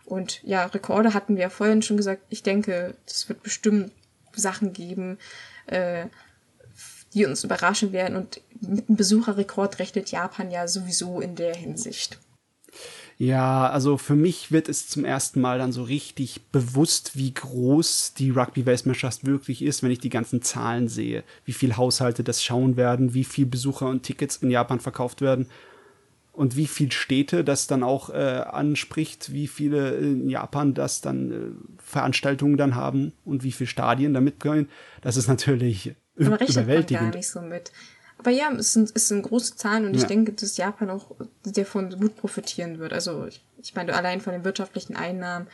[0.05, 2.23] Und ja, Rekorde hatten wir ja vorhin schon gesagt.
[2.29, 3.91] Ich denke, es wird bestimmt
[4.33, 5.19] Sachen geben,
[5.67, 6.07] äh,
[7.13, 8.15] die uns überraschen werden.
[8.15, 12.19] Und mit einem Besucherrekord rechnet Japan ja sowieso in der Hinsicht.
[13.21, 18.13] Ja, also für mich wird es zum ersten Mal dann so richtig bewusst, wie groß
[18.13, 21.25] die Rugby-Weltmeisterschaft wirklich ist, wenn ich die ganzen Zahlen sehe.
[21.43, 25.47] Wie viele Haushalte das schauen werden, wie viele Besucher und Tickets in Japan verkauft werden
[26.31, 31.31] und wie viele Städte das dann auch äh, anspricht, wie viele in Japan das dann
[31.31, 34.69] äh, Veranstaltungen dann haben und wie viele Stadien damit gehen.
[35.01, 37.01] Das ist natürlich überwältigend.
[37.01, 37.73] Man gar nicht so mit.
[38.19, 40.01] Aber ja, es sind, es sind große Zahlen und ja.
[40.01, 42.91] ich denke, dass Japan auch davon gut profitieren wird.
[42.91, 45.47] Also ich, ich meine, allein von den wirtschaftlichen Einnahmen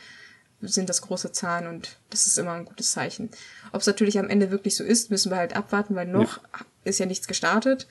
[0.60, 3.30] sind das große Zahlen und das ist immer ein gutes Zeichen.
[3.70, 6.66] Ob es natürlich am Ende wirklich so ist, müssen wir halt abwarten, weil noch ja.
[6.82, 7.86] ist ja nichts gestartet.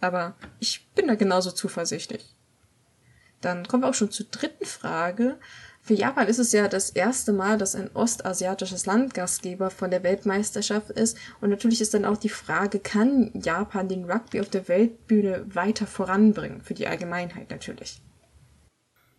[0.00, 2.34] Aber ich bin da genauso zuversichtlich.
[3.40, 5.38] Dann kommen wir auch schon zur dritten Frage.
[5.82, 10.02] Für Japan ist es ja das erste Mal, dass ein ostasiatisches Land Gastgeber von der
[10.02, 11.16] Weltmeisterschaft ist.
[11.40, 15.86] Und natürlich ist dann auch die Frage, kann Japan den Rugby auf der Weltbühne weiter
[15.86, 16.60] voranbringen?
[16.60, 18.00] Für die Allgemeinheit natürlich.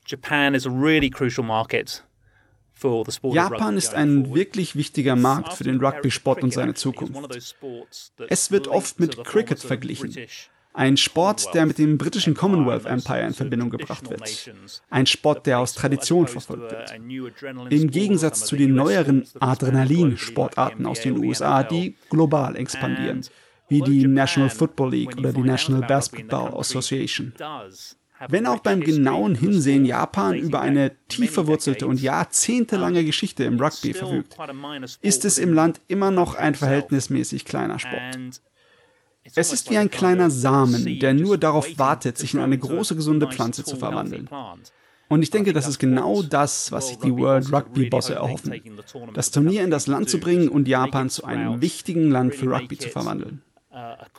[0.06, 2.04] Japan is a really crucial market
[3.24, 7.15] Japan ist ein wirklich wichtiger Markt für den Rugby-Sport und seine Zukunft.
[8.30, 10.15] Es wird oft mit Cricket verglichen.
[10.74, 14.52] Ein Sport, der mit dem britischen Commonwealth Empire in Verbindung gebracht wird.
[14.90, 16.94] Ein Sport, der aus Tradition verfolgt wird.
[17.70, 23.22] Im Gegensatz zu den neueren Adrenalin-Sportarten aus den USA, die global expandieren,
[23.68, 27.34] wie die National Football League oder die National Basketball Association.
[28.28, 33.94] Wenn auch beim genauen Hinsehen Japan über eine tief verwurzelte und jahrzehntelange Geschichte im Rugby
[33.94, 34.38] verfügt,
[35.02, 38.42] ist es im Land immer noch ein verhältnismäßig kleiner Sport.
[39.24, 43.28] Es ist wie ein kleiner Samen, der nur darauf wartet, sich in eine große, gesunde
[43.28, 44.30] Pflanze zu verwandeln.
[45.10, 48.62] Und ich denke, das ist genau das, was sich die World Rugby-Bosse erhoffen.
[49.14, 52.78] Das Turnier in das Land zu bringen und Japan zu einem wichtigen Land für Rugby
[52.78, 53.42] zu verwandeln.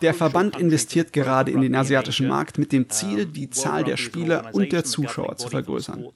[0.00, 4.50] Der Verband investiert gerade in den asiatischen Markt mit dem Ziel, die Zahl der Spieler
[4.52, 6.06] und der Zuschauer zu vergrößern.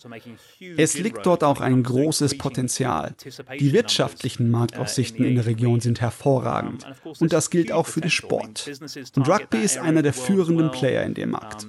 [0.76, 3.14] Es liegt dort auch ein großes Potenzial.
[3.58, 6.86] Die wirtschaftlichen Marktaussichten in der Region sind hervorragend.
[7.20, 8.70] Und das gilt auch für den Sport.
[9.16, 11.66] Und Rugby ist einer der führenden Player in dem Markt.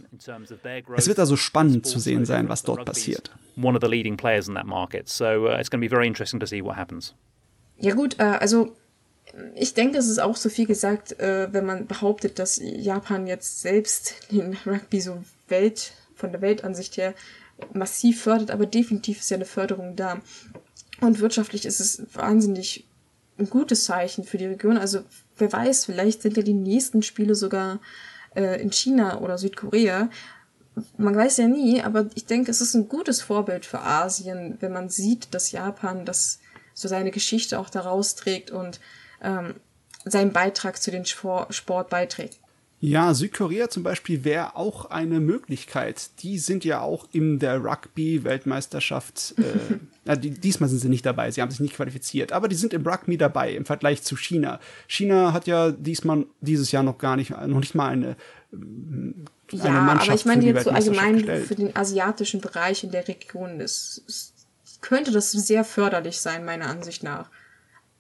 [0.96, 3.32] Es wird also spannend zu sehen sein, was dort passiert.
[7.80, 8.76] Ja gut, äh, also
[9.56, 13.62] ich denke, es ist auch so viel gesagt, äh, wenn man behauptet, dass Japan jetzt
[13.62, 17.14] selbst den Rugby so Welt, von der Weltansicht her
[17.74, 20.20] massiv fördert, aber definitiv ist ja eine Förderung da.
[21.00, 22.86] Und wirtschaftlich ist es wahnsinnig
[23.38, 24.78] ein gutes Zeichen für die Region.
[24.78, 25.02] Also
[25.38, 27.80] wer weiß, vielleicht sind ja die nächsten Spiele sogar
[28.36, 30.10] äh, in China oder Südkorea.
[30.98, 34.74] Man weiß ja nie, aber ich denke, es ist ein gutes Vorbild für Asien, wenn
[34.74, 36.40] man sieht, dass Japan das
[36.74, 38.80] so seine Geschichte auch daraus trägt und
[39.22, 39.56] ähm,
[40.06, 42.40] seinen Beitrag zu den Sport beiträgt.
[42.80, 46.10] Ja, Südkorea zum Beispiel wäre auch eine Möglichkeit.
[46.22, 49.34] Die sind ja auch in der Rugby-Weltmeisterschaft.
[50.06, 52.74] Äh, die, diesmal sind sie nicht dabei, sie haben sich nicht qualifiziert, aber die sind
[52.74, 54.60] im Rugby dabei im Vergleich zu China.
[54.88, 58.16] China hat ja diesmal dieses Jahr noch gar nicht, noch nicht mal eine
[58.54, 63.08] eine ja, Mannschaft aber ich meine jetzt so allgemein für den asiatischen Bereich in der
[63.08, 64.34] Region ist, ist,
[64.82, 67.30] könnte das sehr förderlich sein, meiner Ansicht nach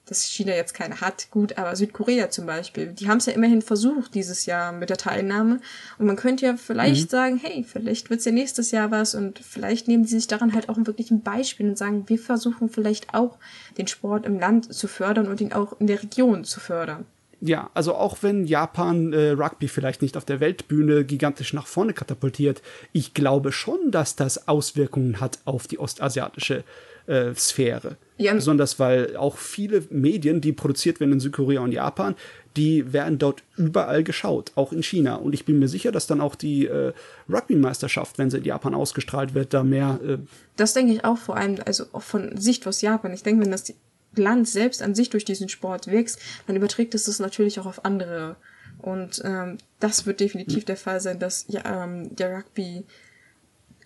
[0.08, 1.30] dass China jetzt keine hat.
[1.32, 4.98] Gut, aber Südkorea zum Beispiel, die haben es ja immerhin versucht dieses Jahr mit der
[4.98, 5.60] Teilnahme.
[5.98, 7.10] Und man könnte ja vielleicht mhm.
[7.10, 10.70] sagen, hey, vielleicht wird's ja nächstes Jahr was und vielleicht nehmen die sich daran halt
[10.70, 13.38] auch wirklich ein Beispiel und sagen, wir versuchen vielleicht auch
[13.78, 17.06] den Sport im Land zu fördern und ihn auch in der Region zu fördern.
[17.39, 21.93] Ja, also auch wenn Japan äh, Rugby vielleicht nicht auf der Weltbühne gigantisch nach vorne
[21.93, 26.63] katapultiert, ich glaube schon, dass das Auswirkungen hat auf die ostasiatische
[27.08, 27.98] äh, Sphäre.
[28.17, 28.34] Ja.
[28.34, 32.15] Besonders weil auch viele Medien, die produziert werden in Südkorea und Japan,
[32.56, 35.15] die werden dort überall geschaut, auch in China.
[35.15, 36.93] Und ich bin mir sicher, dass dann auch die äh,
[37.30, 40.00] Rugby-Meisterschaft, wenn sie in Japan ausgestrahlt wird, da mehr.
[40.04, 40.17] Äh
[40.56, 43.13] das denke ich auch vor allem, also auch von Sicht aus Japan.
[43.13, 43.72] Ich denke, wenn das
[44.15, 47.86] Land selbst an sich durch diesen Sport wächst, dann überträgt es das natürlich auch auf
[47.86, 48.38] andere.
[48.80, 52.86] Und ähm, das wird definitiv der Fall sein, dass ja, ähm, der Rugby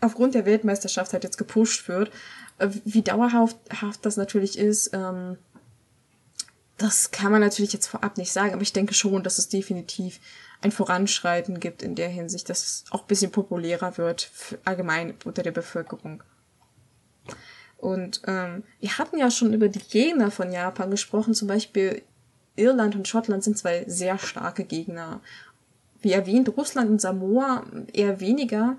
[0.02, 2.12] aufgrund der Weltmeisterschaft halt jetzt gepusht wird.
[2.86, 3.58] Wie dauerhaft
[4.04, 5.38] das natürlich ist, ähm,
[6.78, 10.20] das kann man natürlich jetzt vorab nicht sagen, aber ich denke schon, dass es definitiv
[10.62, 14.32] ein Voranschreiten gibt in der Hinsicht, dass es auch ein bisschen populärer wird,
[14.66, 16.24] allgemein unter der Bevölkerung.
[17.78, 22.04] Und ähm, wir hatten ja schon über die Gegner von Japan gesprochen, zum Beispiel
[22.56, 25.22] Irland und Schottland sind zwei sehr starke Gegner.
[26.02, 28.78] Wie erwähnt, Russland und Samoa eher weniger.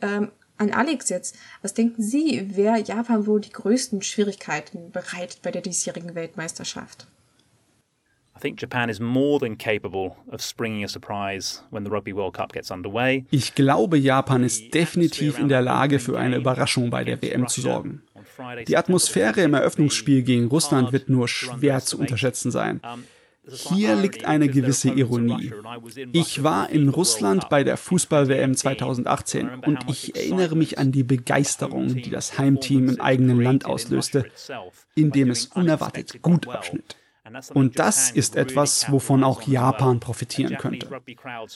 [0.00, 5.50] Ähm, an Alex jetzt, was denken Sie, wer Japan wohl die größten Schwierigkeiten bereitet bei
[5.50, 7.06] der diesjährigen Weltmeisterschaft?
[8.36, 12.34] I think Japan is more than capable of springing a surprise when the Rugby World
[12.34, 13.26] Cup gets underway.
[13.30, 17.60] Ich glaube, Japan ist definitiv in der Lage, für eine Überraschung bei der WM zu
[17.60, 18.02] sorgen.
[18.66, 22.80] Die Atmosphäre im Eröffnungsspiel gegen Russland wird nur schwer zu unterschätzen sein.
[23.52, 25.52] Hier liegt eine gewisse Ironie.
[26.12, 31.94] Ich war in Russland bei der Fußball-WM 2018 und ich erinnere mich an die Begeisterung,
[31.94, 34.24] die das Heimteam im eigenen Land auslöste,
[34.94, 36.96] indem es unerwartet gut abschnitt.
[37.54, 40.88] Und das ist etwas, wovon auch Japan profitieren könnte.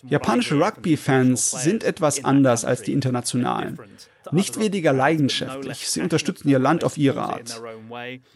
[0.08, 3.78] Japanische Rugby-Fans sind etwas anders als die internationalen.
[4.32, 7.60] Nicht weniger leidenschaftlich, sie unterstützen ihr Land auf ihre Art.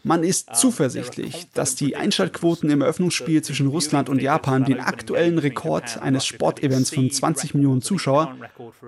[0.03, 5.99] Man ist zuversichtlich, dass die Einschaltquoten im Eröffnungsspiel zwischen Russland und Japan den aktuellen Rekord
[6.01, 8.35] eines Sportevents von 20 Millionen Zuschauer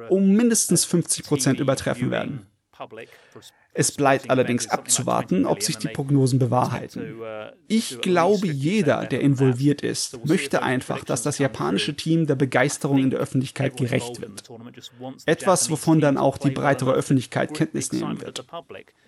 [0.09, 2.45] um mindestens 50 Prozent übertreffen werden.
[3.73, 7.15] Es bleibt allerdings abzuwarten, ob sich die Prognosen bewahrheiten.
[7.67, 13.11] Ich glaube, jeder, der involviert ist, möchte einfach, dass das japanische Team der Begeisterung in
[13.11, 14.49] der Öffentlichkeit gerecht wird.
[15.25, 18.45] Etwas, wovon dann auch die breitere Öffentlichkeit Kenntnis nehmen wird.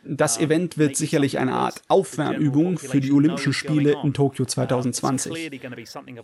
[0.05, 5.51] Das Event wird sicherlich eine Art Aufwärmübung für die Olympischen Spiele in Tokio 2020.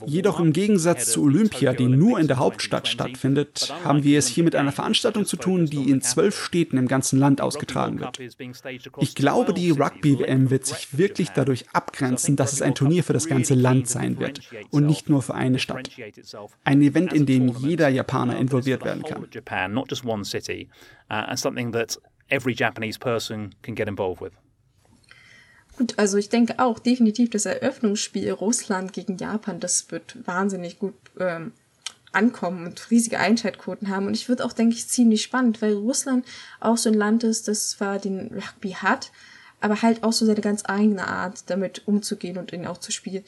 [0.06, 4.43] Jedoch im Gegensatz zu Olympia, die nur in der Hauptstadt stattfindet, haben wir es hier
[4.43, 8.19] mit einer Veranstaltung zu tun, die in zwölf Städten im ganzen Land ausgetragen wird.
[8.99, 13.27] Ich glaube, die Rugby-WM wird sich wirklich dadurch abgrenzen, dass es ein Turnier für das
[13.27, 15.89] ganze Land sein wird und nicht nur für eine Stadt.
[16.63, 19.27] Ein Event, in dem jeder Japaner involviert werden kann.
[25.77, 30.93] Gut, also ich denke auch definitiv das Eröffnungsspiel Russland gegen Japan, das wird wahnsinnig gut
[31.17, 31.53] ähm,
[32.11, 34.07] ankommen und riesige Einschaltquoten haben.
[34.07, 36.25] Und ich würde auch, denke ich, ziemlich spannend, weil Russland
[36.59, 39.11] auch so ein Land ist, das zwar den Rugby hat,
[39.61, 43.23] aber halt auch so seine ganz eigene Art, damit umzugehen und ihn auch zu spielen.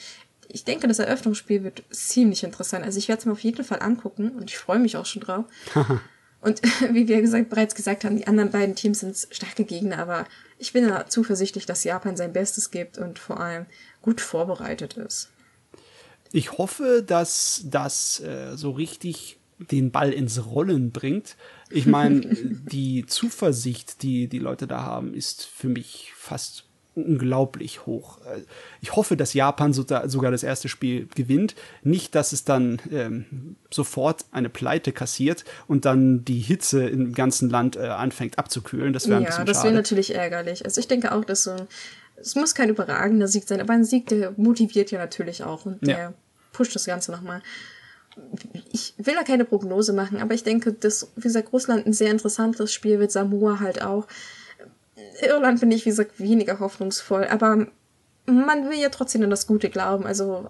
[0.48, 2.84] ich denke, das Eröffnungsspiel wird ziemlich interessant.
[2.84, 5.22] Also ich werde es mir auf jeden Fall angucken und ich freue mich auch schon
[5.22, 5.46] drauf.
[6.42, 10.26] und wie wir gesagt, bereits gesagt haben, die anderen beiden Teams sind starke Gegner, aber
[10.58, 13.66] ich bin ja zuversichtlich, dass Japan sein Bestes gibt und vor allem
[14.02, 15.30] gut vorbereitet ist.
[16.32, 21.36] Ich hoffe, dass das äh, so richtig den Ball ins Rollen bringt.
[21.70, 22.22] Ich meine,
[22.72, 28.20] die Zuversicht, die die Leute da haben, ist für mich fast unglaublich hoch.
[28.26, 28.42] Äh,
[28.82, 31.56] ich hoffe, dass Japan sogar das erste Spiel gewinnt.
[31.84, 37.50] Nicht, dass es dann ähm, sofort eine Pleite kassiert und dann die Hitze im ganzen
[37.50, 38.92] Land äh, anfängt abzukühlen.
[38.94, 39.52] Das wäre ein ja, bisschen schade.
[39.52, 40.66] Ja, das wäre natürlich ärgerlich.
[40.66, 41.68] Also ich denke auch, dass so ein,
[42.22, 45.86] es muss kein überragender Sieg sein, aber ein Sieg, der motiviert ja natürlich auch und
[45.86, 46.14] der ja.
[46.54, 47.42] pusht das Ganze nochmal
[48.72, 52.12] ich will da keine Prognose machen, aber ich denke, dass, wie gesagt, Russland ein sehr
[52.12, 54.08] interessantes Spiel wird, Samoa halt auch.
[55.22, 57.68] Irland bin ich, wie gesagt, weniger hoffnungsvoll, aber
[58.26, 60.06] man will ja trotzdem an das Gute glauben.
[60.06, 60.50] Also,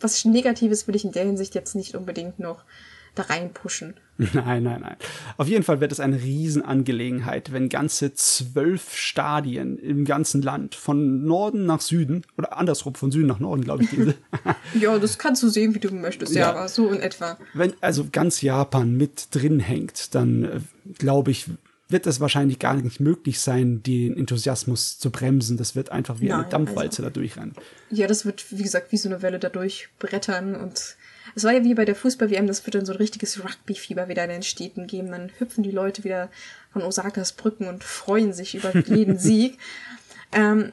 [0.00, 2.64] was Negatives will ich in der Hinsicht jetzt nicht unbedingt noch
[3.14, 3.94] da reinpushen.
[4.32, 4.96] Nein, nein, nein.
[5.36, 11.26] Auf jeden Fall wird es eine Riesenangelegenheit, wenn ganze zwölf Stadien im ganzen Land von
[11.26, 14.14] Norden nach Süden oder andersrum von Süden nach Norden, glaube ich, diese.
[14.80, 17.36] ja, das kannst du sehen, wie du möchtest, ja, ja so in etwa.
[17.52, 20.60] Wenn also ganz Japan mit drin hängt, dann äh,
[20.98, 21.46] glaube ich,
[21.88, 25.56] wird es wahrscheinlich gar nicht möglich sein, den Enthusiasmus zu bremsen.
[25.56, 27.54] Das wird einfach wie Nein, eine Dampfwalze also, da durchrennen.
[27.90, 30.96] Ja, das wird, wie gesagt, wie so eine Welle da durchbrettern und
[31.36, 34.24] es war ja wie bei der Fußball-WM, das wird dann so ein richtiges Rugby-Fieber wieder
[34.24, 35.10] in den Städten geben.
[35.10, 36.30] Dann hüpfen die Leute wieder
[36.72, 39.58] von Osakas Brücken und freuen sich über jeden Sieg.
[40.32, 40.72] Ähm,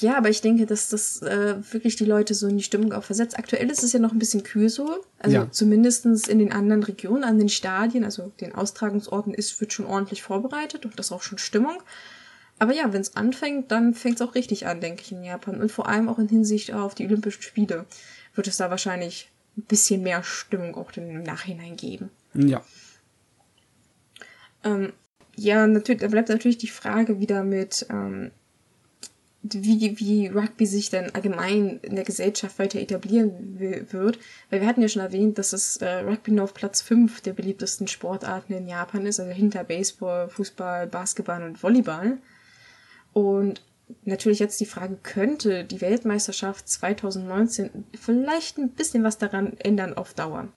[0.00, 3.04] ja, aber ich denke, dass das äh, wirklich die Leute so in die Stimmung auch
[3.04, 3.38] versetzt.
[3.38, 5.04] Aktuell ist es ja noch ein bisschen kühl so.
[5.18, 5.50] Also ja.
[5.50, 10.22] zumindestens in den anderen Regionen, an den Stadien, also den Austragungsorten ist, wird schon ordentlich
[10.22, 11.82] vorbereitet und das ist auch schon Stimmung.
[12.58, 15.60] Aber ja, wenn es anfängt, dann fängt es auch richtig an, denke ich, in Japan.
[15.60, 17.84] Und vor allem auch in Hinsicht auf die Olympischen Spiele
[18.34, 22.10] wird es da wahrscheinlich ein bisschen mehr Stimmung auch im Nachhinein geben.
[22.34, 22.62] Ja.
[24.64, 24.92] Ähm,
[25.36, 28.30] ja, natürlich, da bleibt natürlich die Frage wieder mit, ähm,
[29.42, 34.18] wie, wie Rugby sich dann allgemein in der Gesellschaft weiter etablieren wird.
[34.50, 37.34] Weil wir hatten ja schon erwähnt, dass es äh, Rugby nur auf Platz 5 der
[37.34, 42.18] beliebtesten Sportarten in Japan ist, also hinter Baseball, Fußball, Basketball und Volleyball.
[43.12, 43.62] Und
[44.04, 50.14] natürlich jetzt die Frage, könnte die Weltmeisterschaft 2019 vielleicht ein bisschen was daran ändern auf
[50.14, 50.48] Dauer?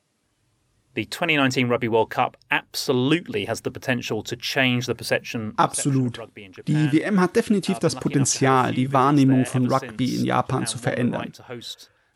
[0.93, 6.19] The 2019 Rugby World Cup absolutely has the potential to change the perception Absolut.
[6.67, 11.31] Die WM hat definitiv das Potenzial, die Wahrnehmung von Rugby in Japan zu verändern.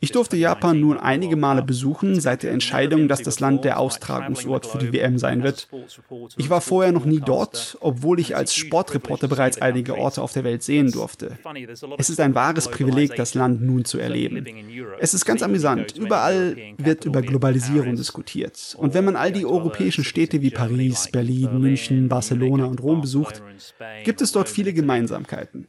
[0.02, 4.66] Ich durfte Japan nun einige Male besuchen, seit der Entscheidung, dass das Land der Austragungsort
[4.66, 5.70] für die WM sein wird.
[6.38, 10.44] Ich war vorher noch nie dort, obwohl ich als Sportreporter bereits einige Orte auf der
[10.44, 11.40] Welt sehen durfte.
[11.98, 14.46] Es ist ein wahres Privileg, das Land nun zu erleben.
[15.00, 15.96] Es ist ganz amüsant.
[15.98, 18.76] Überall wird über Globalisierung diskutiert.
[18.78, 23.42] Und wenn man all die europäischen Städte wie Paris, Berlin, München, Barcelona und Rom besucht,
[24.04, 25.68] gibt es dort viele Gemeinsamkeiten.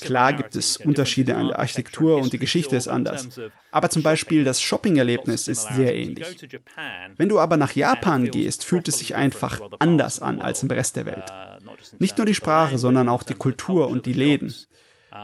[0.00, 3.28] Klar gibt es Unterschiede an der Architektur und die Geschichte ist anders.
[3.76, 6.48] Aber zum Beispiel das Shopping-Erlebnis ist sehr ähnlich.
[7.18, 10.96] Wenn du aber nach Japan gehst, fühlt es sich einfach anders an als im Rest
[10.96, 11.30] der Welt.
[11.98, 14.54] Nicht nur die Sprache, sondern auch die Kultur und die Läden.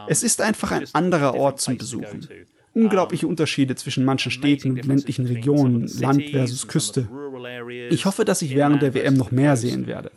[0.06, 2.28] Es ist einfach ein anderer Ort zum Besuchen
[2.74, 7.08] unglaubliche Unterschiede zwischen manchen Städten und ländlichen Regionen, Land versus Küste.
[7.90, 10.11] Ich hoffe, dass ich während der WM noch mehr sehen werde.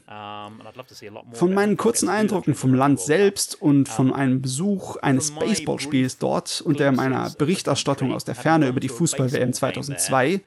[1.34, 6.80] Von meinen kurzen Eindrücken vom Land selbst und von einem Besuch eines Baseballspiels dort und
[6.80, 10.42] der meiner Berichterstattung aus der Ferne über die Fußball-WM 2002,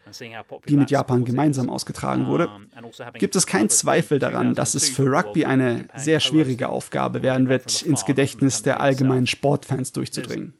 [0.68, 5.10] die mit Japan gemeinsam ausgetragen wurde, also gibt es keinen Zweifel daran, dass es für
[5.10, 10.54] Rugby eine sehr schwierige Aufgabe werden wird, ins Gedächtnis der allgemeinen Sportfans durchzudringen.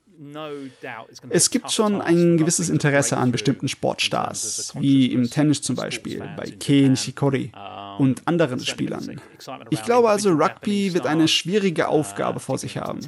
[1.30, 6.50] Es gibt schon ein gewisses Interesse an bestimmten Sportstars, wie im Tennis zum Beispiel, bei
[6.50, 7.52] Kei Nishikori
[7.98, 9.20] und anderen Spielern.
[9.70, 13.00] Ich glaube also, Rugby wird eine schwierige Aufgabe vor sich haben.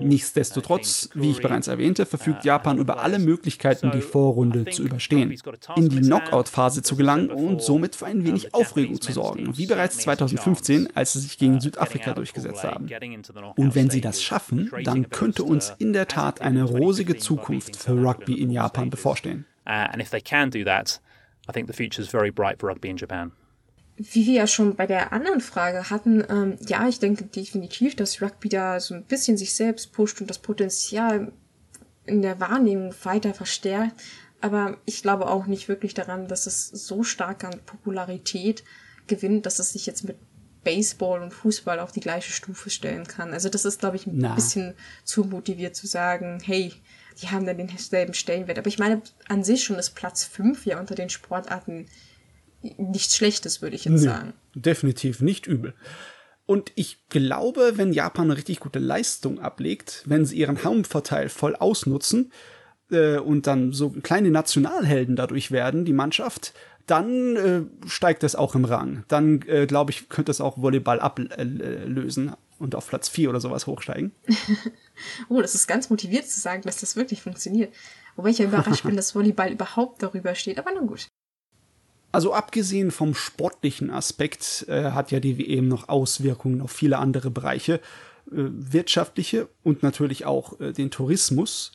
[0.00, 5.34] Nichtsdestotrotz, wie ich bereits erwähnte, verfügt Japan über alle Möglichkeiten, die Vorrunde zu überstehen,
[5.76, 9.98] in die Knockout-Phase zu gelangen und somit für ein wenig Aufregung zu sorgen, wie bereits
[9.98, 12.88] 2015, als sie sich gegen Südafrika durchgesetzt haben.
[13.56, 17.92] Und wenn sie das schaffen, dann könnte uns in der Tat eine rosige Zukunft für
[17.92, 19.46] Rugby in Japan bevorstehen.
[19.66, 21.00] Uh, and if they can do that,
[21.48, 23.32] I think the future is very bright for rugby in Japan
[24.02, 28.22] wie wir ja schon bei der anderen Frage hatten, ähm, ja, ich denke definitiv, dass
[28.22, 31.32] Rugby da so ein bisschen sich selbst pusht und das Potenzial
[32.06, 34.00] in der Wahrnehmung weiter verstärkt.
[34.40, 38.64] Aber ich glaube auch nicht wirklich daran, dass es so stark an Popularität
[39.06, 40.16] gewinnt, dass es sich jetzt mit
[40.64, 43.34] Baseball und Fußball auf die gleiche Stufe stellen kann.
[43.34, 44.34] Also das ist, glaube ich, ein Na.
[44.34, 44.74] bisschen
[45.04, 46.72] zu motiviert zu sagen, hey,
[47.20, 48.58] die haben dann denselben Stellenwert.
[48.58, 51.86] Aber ich meine, an sich schon ist Platz 5 ja unter den Sportarten
[52.62, 54.32] nichts Schlechtes, würde ich jetzt Nö, sagen.
[54.54, 55.74] definitiv nicht übel.
[56.46, 61.54] Und ich glaube, wenn Japan eine richtig gute Leistung ablegt, wenn sie ihren Heimvorteil voll
[61.54, 62.32] ausnutzen
[62.90, 66.52] äh, und dann so kleine Nationalhelden dadurch werden, die Mannschaft,
[66.86, 69.04] dann äh, steigt es auch im Rang.
[69.06, 73.66] Dann, äh, glaube ich, könnte es auch Volleyball ablösen und auf Platz 4 oder sowas
[73.66, 74.12] hochsteigen.
[75.30, 77.72] Oh, das ist ganz motiviert zu sagen, dass das wirklich funktioniert.
[78.16, 80.58] Wobei ich ja überrascht bin, dass Volleyball überhaupt darüber steht.
[80.58, 81.06] Aber nun gut.
[82.12, 87.30] Also abgesehen vom sportlichen Aspekt äh, hat ja die WM noch Auswirkungen auf viele andere
[87.30, 87.80] Bereiche, äh,
[88.32, 91.72] wirtschaftliche und natürlich auch äh, den Tourismus.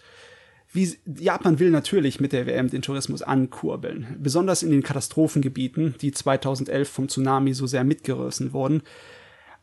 [0.74, 6.12] Wie, Japan will natürlich mit der WM den Tourismus ankurbeln, besonders in den Katastrophengebieten, die
[6.12, 8.84] 2011 vom Tsunami so sehr mitgerissen wurden.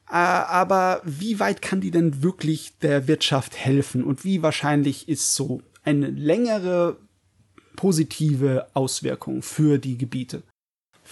[0.06, 5.62] Aber wie weit kann die denn wirklich der Wirtschaft helfen und wie wahrscheinlich ist so
[5.84, 6.96] eine längere
[7.76, 10.42] positive Auswirkung für die Gebiete?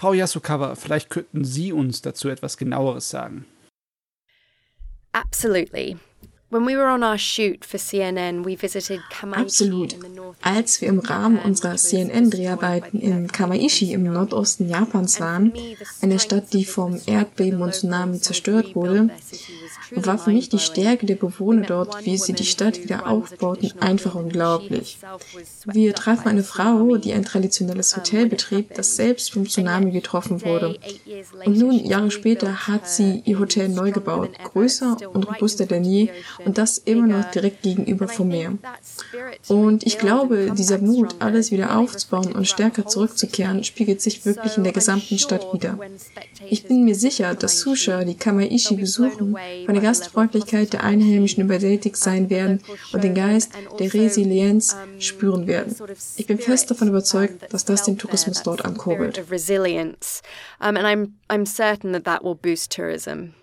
[0.01, 3.45] Frau Yasukawa, vielleicht könnten Sie uns dazu etwas genaueres sagen.
[5.13, 5.99] Absolutely.
[6.49, 9.97] When we were on our shoot for CNN, we visited Kamaishi Absolut.
[10.41, 15.53] Als wir im Rahmen unserer CNN-Dreharbeiten in Kamaishi im Nordosten Japans waren,
[16.01, 19.11] eine Stadt, die vom Erdbeben und Tsunami zerstört wurde,
[19.95, 24.15] war für mich die Stärke der Bewohner dort, wie sie die Stadt wieder aufbauten, einfach
[24.15, 24.99] unglaublich.
[25.67, 30.79] Wir trafen eine Frau, die ein traditionelles Hotel betrieb, das selbst vom Tsunami getroffen wurde.
[31.45, 36.11] Und nun, Jahre später, hat sie ihr Hotel neu gebaut, größer und robuster denn je
[36.45, 38.53] und das immer noch direkt gegenüber vom Meer.
[39.49, 44.65] Und ich glaube, dieser Mut, alles wieder aufzubauen und stärker zurückzukehren, spiegelt sich wirklich in
[44.65, 45.79] der gesamten Stadt wider.
[46.49, 49.37] Ich bin mir sicher, dass Zuschauer, die Kamaishi besuchen,
[49.67, 52.61] von der Gastfreundlichkeit der Einheimischen überwältigt sein werden
[52.93, 55.75] und den Geist der Resilienz spüren werden.
[56.17, 59.19] Ich bin fest davon überzeugt, dass das den Tourismus dort ankurbelt.
[59.19, 60.23] Of resilience,
[60.59, 63.35] and I'm I'm certain that that will boost tourism.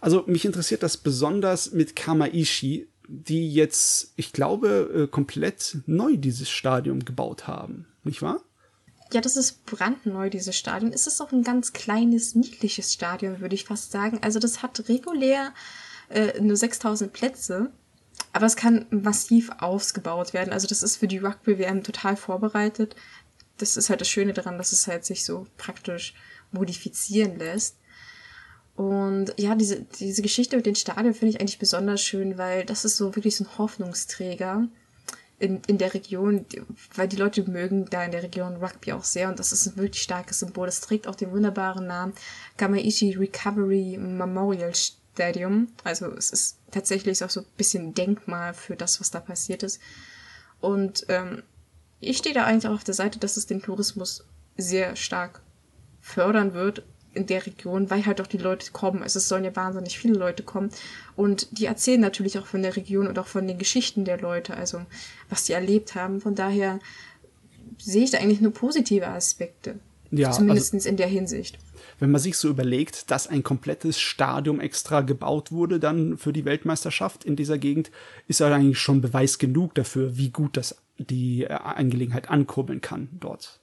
[0.00, 6.48] Also mich interessiert das besonders mit Kamaishi, die jetzt, ich glaube, äh, komplett neu dieses
[6.50, 8.42] Stadion gebaut haben, nicht wahr?
[9.12, 10.92] Ja, das ist brandneu, dieses Stadion.
[10.92, 14.18] Es ist auch ein ganz kleines, niedliches Stadion, würde ich fast sagen.
[14.22, 15.54] Also das hat regulär
[16.10, 17.70] äh, nur 6000 Plätze,
[18.32, 20.52] aber es kann massiv ausgebaut werden.
[20.52, 22.96] Also das ist für die Rugby-WM total vorbereitet.
[23.56, 26.14] Das ist halt das Schöne daran, dass es halt sich so praktisch
[26.52, 27.76] modifizieren lässt.
[28.76, 32.84] Und ja, diese, diese Geschichte mit den Stadien finde ich eigentlich besonders schön, weil das
[32.84, 34.68] ist so wirklich so ein Hoffnungsträger
[35.38, 36.44] in, in der Region,
[36.94, 39.76] weil die Leute mögen da in der Region Rugby auch sehr und das ist ein
[39.76, 40.66] wirklich starkes Symbol.
[40.66, 42.12] Das trägt auch den wunderbaren Namen
[42.56, 45.68] Gamaishi Recovery Memorial Stadium.
[45.84, 49.80] Also es ist tatsächlich auch so ein bisschen Denkmal für das, was da passiert ist.
[50.60, 51.42] Und ähm,
[52.00, 54.24] ich stehe da eigentlich auch auf der Seite, dass es den Tourismus
[54.56, 55.40] sehr stark
[56.00, 56.82] fördern wird
[57.18, 59.02] in der Region, weil halt auch die Leute kommen.
[59.02, 60.70] Also es sollen ja wahnsinnig viele Leute kommen.
[61.16, 64.56] Und die erzählen natürlich auch von der Region und auch von den Geschichten der Leute,
[64.56, 64.80] also
[65.28, 66.20] was die erlebt haben.
[66.20, 66.78] Von daher
[67.78, 69.78] sehe ich da eigentlich nur positive Aspekte.
[70.10, 71.58] Ja, Zumindest in der Hinsicht.
[71.98, 76.44] Wenn man sich so überlegt, dass ein komplettes Stadion extra gebaut wurde dann für die
[76.44, 77.90] Weltmeisterschaft in dieser Gegend,
[78.26, 83.08] ist ja eigentlich schon Beweis genug dafür, wie gut das die äh, Angelegenheit ankurbeln kann
[83.20, 83.57] dort.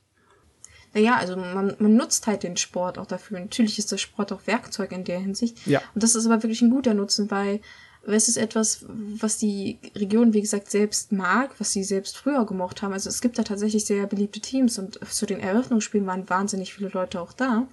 [0.96, 3.38] Naja, also man, man nutzt halt den Sport auch dafür.
[3.38, 5.68] Natürlich ist der Sport auch Werkzeug in der Hinsicht.
[5.68, 5.82] Ja.
[5.94, 7.60] Und das ist aber wirklich ein guter Nutzen, weil
[8.08, 12.82] es ist etwas, was die Region, wie gesagt, selbst mag, was sie selbst früher gemocht
[12.82, 12.94] haben.
[12.94, 16.90] Also es gibt da tatsächlich sehr beliebte Teams und zu den Eröffnungsspielen waren wahnsinnig viele
[16.90, 17.68] Leute auch da.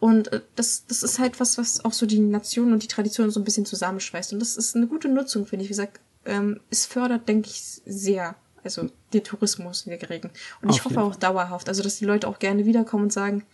[0.00, 3.30] Und äh, das, das ist halt was, was auch so die Nation und die Tradition
[3.30, 4.32] so ein bisschen zusammenschweißt.
[4.32, 5.68] Und das ist eine gute Nutzung, finde ich.
[5.68, 10.32] Wie gesagt, ähm, es fördert, denke ich, sehr, also den Tourismus in der Gegend.
[10.60, 13.44] Und ich Auf hoffe auch dauerhaft, also dass die Leute auch gerne wiederkommen und sagen,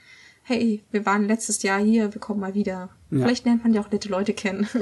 [0.42, 2.90] hey, wir waren letztes Jahr hier, wir kommen mal wieder.
[3.10, 3.18] Ja.
[3.18, 4.68] Vielleicht lernt man ja auch nette Leute kennen.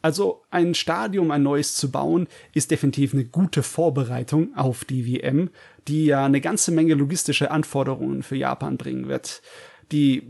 [0.00, 5.50] Also ein Stadion, ein neues zu bauen, ist definitiv eine gute Vorbereitung auf die WM,
[5.88, 9.42] die ja eine ganze Menge logistische Anforderungen für Japan bringen wird.
[9.90, 10.22] Die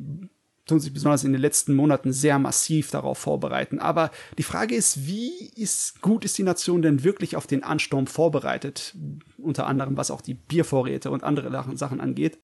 [0.69, 3.79] tun sich besonders in den letzten Monaten sehr massiv darauf vorbereiten.
[3.79, 8.07] Aber die Frage ist, wie ist, gut ist die Nation denn wirklich auf den Ansturm
[8.07, 8.97] vorbereitet?
[9.39, 12.39] Unter anderem, was auch die Biervorräte und andere Sachen angeht.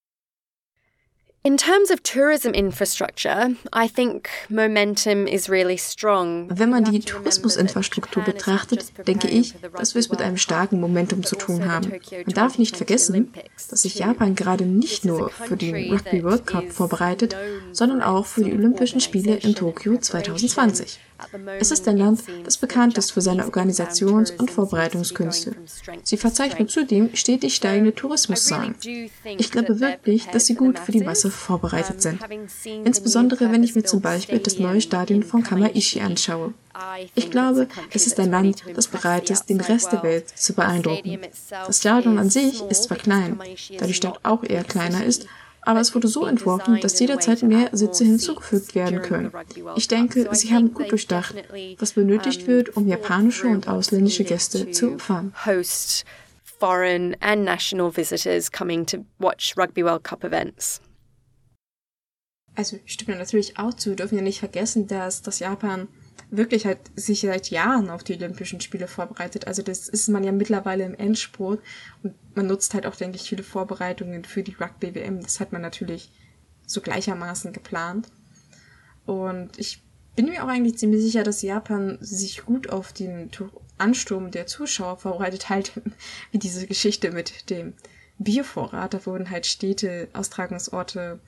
[1.47, 6.49] In terms of tourism infrastructure, I think momentum is really strong.
[6.49, 11.37] Wenn man die Tourismusinfrastruktur betrachtet, denke ich, dass wir es mit einem starken Momentum zu
[11.37, 12.01] tun haben.
[12.11, 13.31] Man darf nicht vergessen,
[13.69, 17.37] dass sich Japan gerade nicht nur für den Rugby World Cup vorbereitet,
[17.73, 20.99] sondern auch für die Olympischen Spiele in Tokio 2020.
[21.59, 25.55] Es ist ein Land, das bekannt ist für seine Organisations- und Vorbereitungskünste.
[26.03, 28.75] Sie verzeichnen zudem stetig steigende Tourismuszahlen.
[29.39, 32.21] Ich glaube wirklich, dass sie gut für die Masse vorbereitet sind.
[32.85, 36.55] Insbesondere wenn ich mir zum Beispiel das neue Stadion von Kamaishi anschaue.
[37.15, 41.21] Ich glaube, es ist ein Land, das bereit ist, den Rest der Welt zu beeindrucken.
[41.49, 43.39] Das Stadion an sich ist zwar klein,
[43.79, 45.27] da die Stadt auch eher kleiner ist,
[45.65, 49.33] aber es wurde so entworfen, dass jederzeit mehr Sitze hinzugefügt werden können.
[49.77, 51.35] Ich denke, sie haben gut durchdacht,
[51.79, 55.33] was benötigt wird, um japanische und ausländische Gäste zu empfangen.
[56.61, 60.81] Foreign and national visitors coming to watch Rugby World Cup events.
[62.55, 63.91] Also ich stimme natürlich auch zu.
[63.91, 65.89] Wir dürfen ja nicht vergessen, dass das Japan
[66.37, 69.47] wirklich halt sich seit Jahren auf die Olympischen Spiele vorbereitet.
[69.47, 71.61] Also das ist man ja mittlerweile im Endspurt
[72.03, 75.21] und man nutzt halt auch, denke ich, viele Vorbereitungen für die Rugby-WM.
[75.21, 76.11] Das hat man natürlich
[76.67, 78.09] so gleichermaßen geplant.
[79.07, 79.83] Und ich
[80.17, 83.31] bin mir auch eigentlich ziemlich sicher, dass Japan sich gut auf den
[83.79, 85.73] Ansturm der Zuschauer vorbereitet, halt
[86.31, 87.75] wie diese Geschichte mit dem
[88.19, 88.95] Biervorrat.
[88.95, 91.21] Da wurden halt Städte, Austragungsorte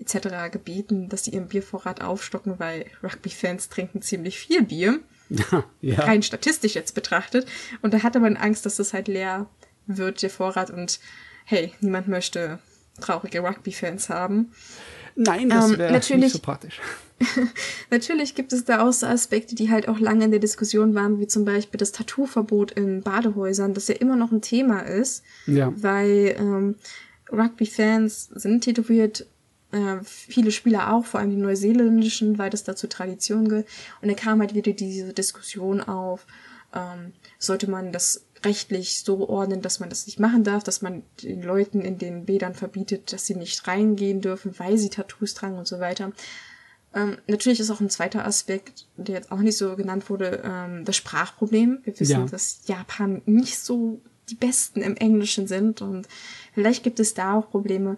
[0.00, 0.50] etc.
[0.50, 5.00] gebeten, dass sie ihren Biervorrat aufstocken, weil Rugby-Fans trinken ziemlich viel Bier.
[5.80, 6.00] ja.
[6.00, 7.46] Rein statistisch jetzt betrachtet.
[7.82, 9.46] Und da hatte man Angst, dass das halt leer
[9.86, 10.70] wird, der Vorrat.
[10.70, 11.00] Und
[11.44, 12.58] hey, niemand möchte
[13.00, 14.52] traurige Rugby-Fans haben.
[15.16, 16.80] Nein, das wäre ähm, nicht so praktisch.
[17.90, 21.18] natürlich gibt es da auch so Aspekte, die halt auch lange in der Diskussion waren,
[21.20, 25.22] wie zum Beispiel das Tattoo-Verbot in Badehäusern, das ja immer noch ein Thema ist.
[25.46, 25.72] Ja.
[25.76, 26.76] Weil ähm,
[27.30, 29.26] Rugby-Fans sind tätowiert
[29.72, 33.68] äh, viele Spieler auch, vor allem die neuseeländischen, weil das dazu Tradition gehört.
[34.02, 36.26] Und da kam halt wieder diese Diskussion auf,
[36.74, 41.02] ähm, sollte man das rechtlich so ordnen, dass man das nicht machen darf, dass man
[41.22, 45.58] den Leuten in den Bädern verbietet, dass sie nicht reingehen dürfen, weil sie Tattoos tragen
[45.58, 46.12] und so weiter.
[46.94, 50.84] Ähm, natürlich ist auch ein zweiter Aspekt, der jetzt auch nicht so genannt wurde, ähm,
[50.84, 51.80] das Sprachproblem.
[51.84, 52.26] Wir wissen, ja.
[52.26, 56.08] dass Japan nicht so die Besten im Englischen sind und
[56.54, 57.96] vielleicht gibt es da auch Probleme.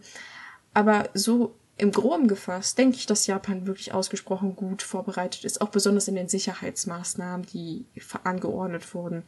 [0.75, 5.71] Aber so im Groben gefasst denke ich, dass Japan wirklich ausgesprochen gut vorbereitet ist, auch
[5.71, 7.87] besonders in den Sicherheitsmaßnahmen, die
[8.23, 9.25] angeordnet wurden.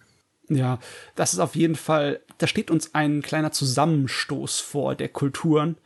[0.48, 0.78] Ja,
[1.16, 5.76] das ist auf jeden Fall, da steht uns ein kleiner Zusammenstoß vor der Kulturen.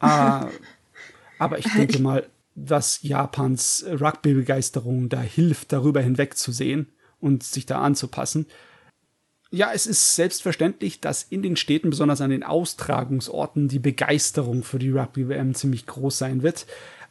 [0.00, 0.48] Ah,
[1.38, 6.90] aber ich denke mal, dass Japans Rugby-Begeisterung da hilft, darüber hinwegzusehen
[7.20, 8.46] und sich da anzupassen.
[9.52, 14.78] Ja, es ist selbstverständlich, dass in den Städten, besonders an den Austragungsorten, die Begeisterung für
[14.78, 16.66] die Rugby-WM ziemlich groß sein wird.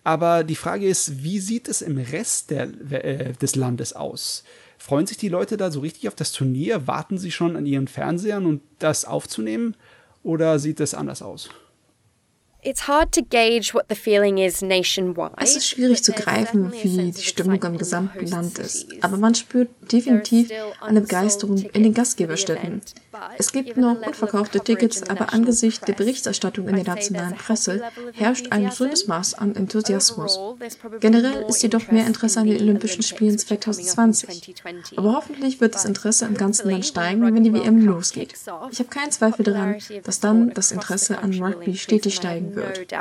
[0.06, 4.46] Aber die Frage ist, wie sieht es im Rest der, äh, des Landes aus?
[4.78, 6.88] Freuen sich die Leute da so richtig auf das Turnier?
[6.88, 9.76] Warten sie schon an ihren Fernsehern und um das aufzunehmen?
[10.24, 11.50] Oder sieht es anders aus?
[15.38, 19.70] Es ist schwierig zu greifen, wie die Stimmung im gesamten Land ist, aber man spürt
[19.93, 20.51] definitiv
[20.82, 22.82] eine Begeisterung in den Gastgeberstädten.
[23.38, 27.82] Es gibt noch unverkaufte Tickets, aber angesichts der Berichterstattung in der nationalen Presse
[28.14, 30.39] herrscht ein gesundes Maß an Enthusiasmus.
[30.99, 34.55] Generell ist jedoch mehr Interesse an den Olympischen Spielen 2020.
[34.97, 38.34] Aber hoffentlich wird das Interesse im ganzen Land steigen, wenn die WM losgeht.
[38.72, 42.91] Ich habe keinen Zweifel daran, dass dann das Interesse an Rugby stetig steigen wird.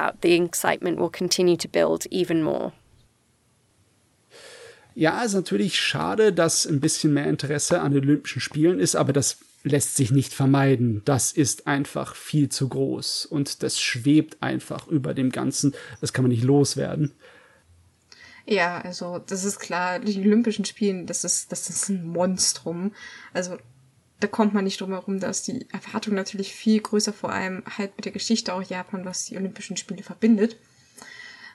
[4.94, 8.96] Ja, es ist natürlich schade, dass ein bisschen mehr Interesse an den Olympischen Spielen ist,
[8.96, 11.03] aber das lässt sich nicht vermeiden.
[11.05, 15.74] Das ist einfach viel zu groß und das schwebt einfach über dem Ganzen.
[16.01, 17.12] Das kann man nicht loswerden.
[18.46, 22.92] Ja, also das ist klar, die Olympischen Spielen, das ist, das ist ein Monstrum.
[23.34, 23.59] Also
[24.20, 27.96] da kommt man nicht drum herum, dass die Erwartung natürlich viel größer, vor allem halt
[27.96, 30.56] mit der Geschichte auch Japan, was die Olympischen Spiele verbindet.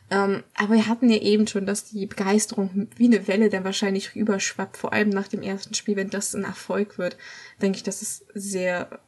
[0.10, 4.16] Ähm, aber wir hatten ja eben schon, dass die Begeisterung wie eine Welle dann wahrscheinlich
[4.16, 7.18] rüberschwappt, vor allem nach dem ersten Spiel, wenn das ein Erfolg wird,
[7.62, 9.00] denke ich, dass es sehr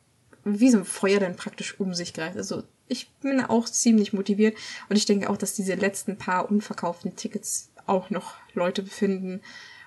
[0.43, 2.37] wie so ein Feuer dann praktisch um sich greift.
[2.37, 4.55] Also ich bin auch ziemlich motiviert
[4.89, 9.41] und ich denke auch, dass diese letzten paar unverkauften Tickets auch noch Leute befinden,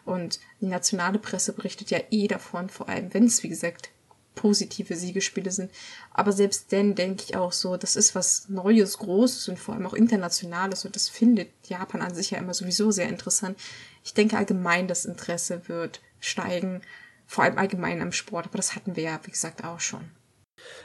[0.09, 3.91] und die nationale Presse berichtet ja eh davon, vor allem wenn es, wie gesagt,
[4.35, 5.71] positive Siegespiele sind.
[6.13, 9.87] Aber selbst dann denke ich auch so, das ist was Neues, Großes und vor allem
[9.87, 13.59] auch Internationales und das findet Japan an sich ja immer sowieso sehr interessant.
[14.05, 16.83] Ich denke allgemein, das Interesse wird steigen,
[17.27, 20.09] vor allem allgemein am Sport, aber das hatten wir ja, wie gesagt, auch schon.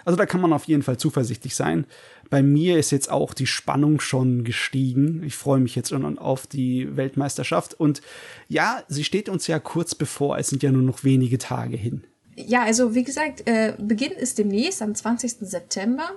[0.06, 1.86] Also da kann man auf jeden Fall zuversichtlich sein.
[2.30, 5.24] Bei mir ist jetzt auch die Spannung schon gestiegen.
[5.24, 7.74] Ich freue mich jetzt schon auf die Weltmeisterschaft.
[7.74, 8.02] Und
[8.48, 10.38] ja, sie steht uns ja kurz bevor.
[10.38, 12.04] Es sind ja nur noch wenige Tage hin.
[12.36, 15.38] Ja, also wie gesagt, äh, Beginn ist demnächst am 20.
[15.42, 16.10] September.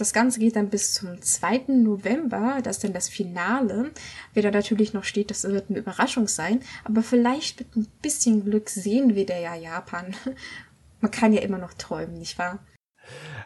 [0.00, 1.64] Das Ganze geht dann bis zum 2.
[1.68, 3.90] November, das ist dann das Finale.
[4.32, 6.60] Wer da natürlich noch steht, das wird eine Überraschung sein.
[6.84, 10.16] Aber vielleicht mit ein bisschen Glück sehen wir da ja Japan.
[11.02, 12.60] Man kann ja immer noch träumen, nicht wahr?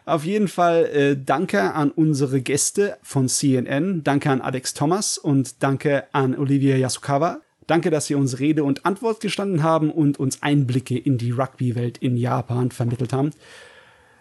[0.05, 5.63] Auf jeden Fall äh, danke an unsere Gäste von CNN, danke an Alex Thomas und
[5.63, 7.39] danke an Olivia Yasukawa.
[7.67, 11.97] Danke, dass Sie uns Rede und Antwort gestanden haben und uns Einblicke in die Rugby-Welt
[11.97, 13.31] in Japan vermittelt haben.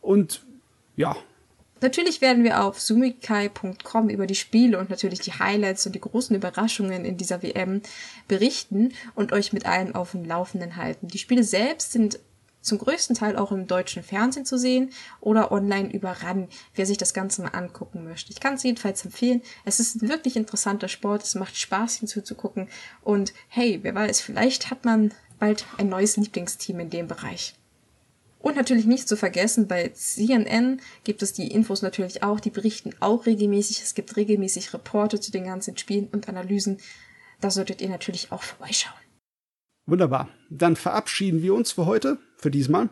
[0.01, 0.45] Und
[0.97, 1.16] ja,
[1.80, 6.34] Natürlich werden wir auf sumikai.com über die Spiele und natürlich die Highlights und die großen
[6.34, 7.82] Überraschungen in dieser WM
[8.26, 11.09] berichten und euch mit allen auf dem Laufenden halten.
[11.09, 12.20] Die Spiele selbst sind
[12.65, 14.91] zum größten Teil auch im deutschen Fernsehen zu sehen
[15.21, 18.33] oder online über RAN, wer sich das Ganze mal angucken möchte.
[18.33, 19.43] Ich kann es jedenfalls empfehlen.
[19.65, 22.69] Es ist ein wirklich interessanter Sport, es macht Spaß hinzuzugucken
[23.03, 27.55] und hey, wer weiß, vielleicht hat man bald ein neues Lieblingsteam in dem Bereich.
[28.39, 32.91] Und natürlich nicht zu vergessen, bei CNN gibt es die Infos natürlich auch, die berichten
[33.01, 33.81] auch regelmäßig.
[33.81, 36.79] Es gibt regelmäßig Reporte zu den ganzen Spielen und Analysen.
[37.41, 39.03] Da solltet ihr natürlich auch vorbeischauen.
[39.87, 40.28] Wunderbar.
[40.51, 42.89] Dann verabschieden wir uns für heute, für diesmal.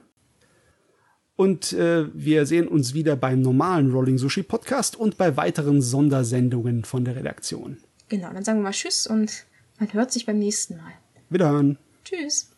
[1.37, 6.85] Und äh, wir sehen uns wieder beim normalen Rolling Sushi Podcast und bei weiteren Sondersendungen
[6.85, 7.79] von der Redaktion.
[8.09, 9.47] Genau, dann sagen wir mal Tschüss und
[9.79, 10.93] man hört sich beim nächsten Mal.
[11.31, 11.79] Wiederhören.
[12.05, 12.52] Tschüss.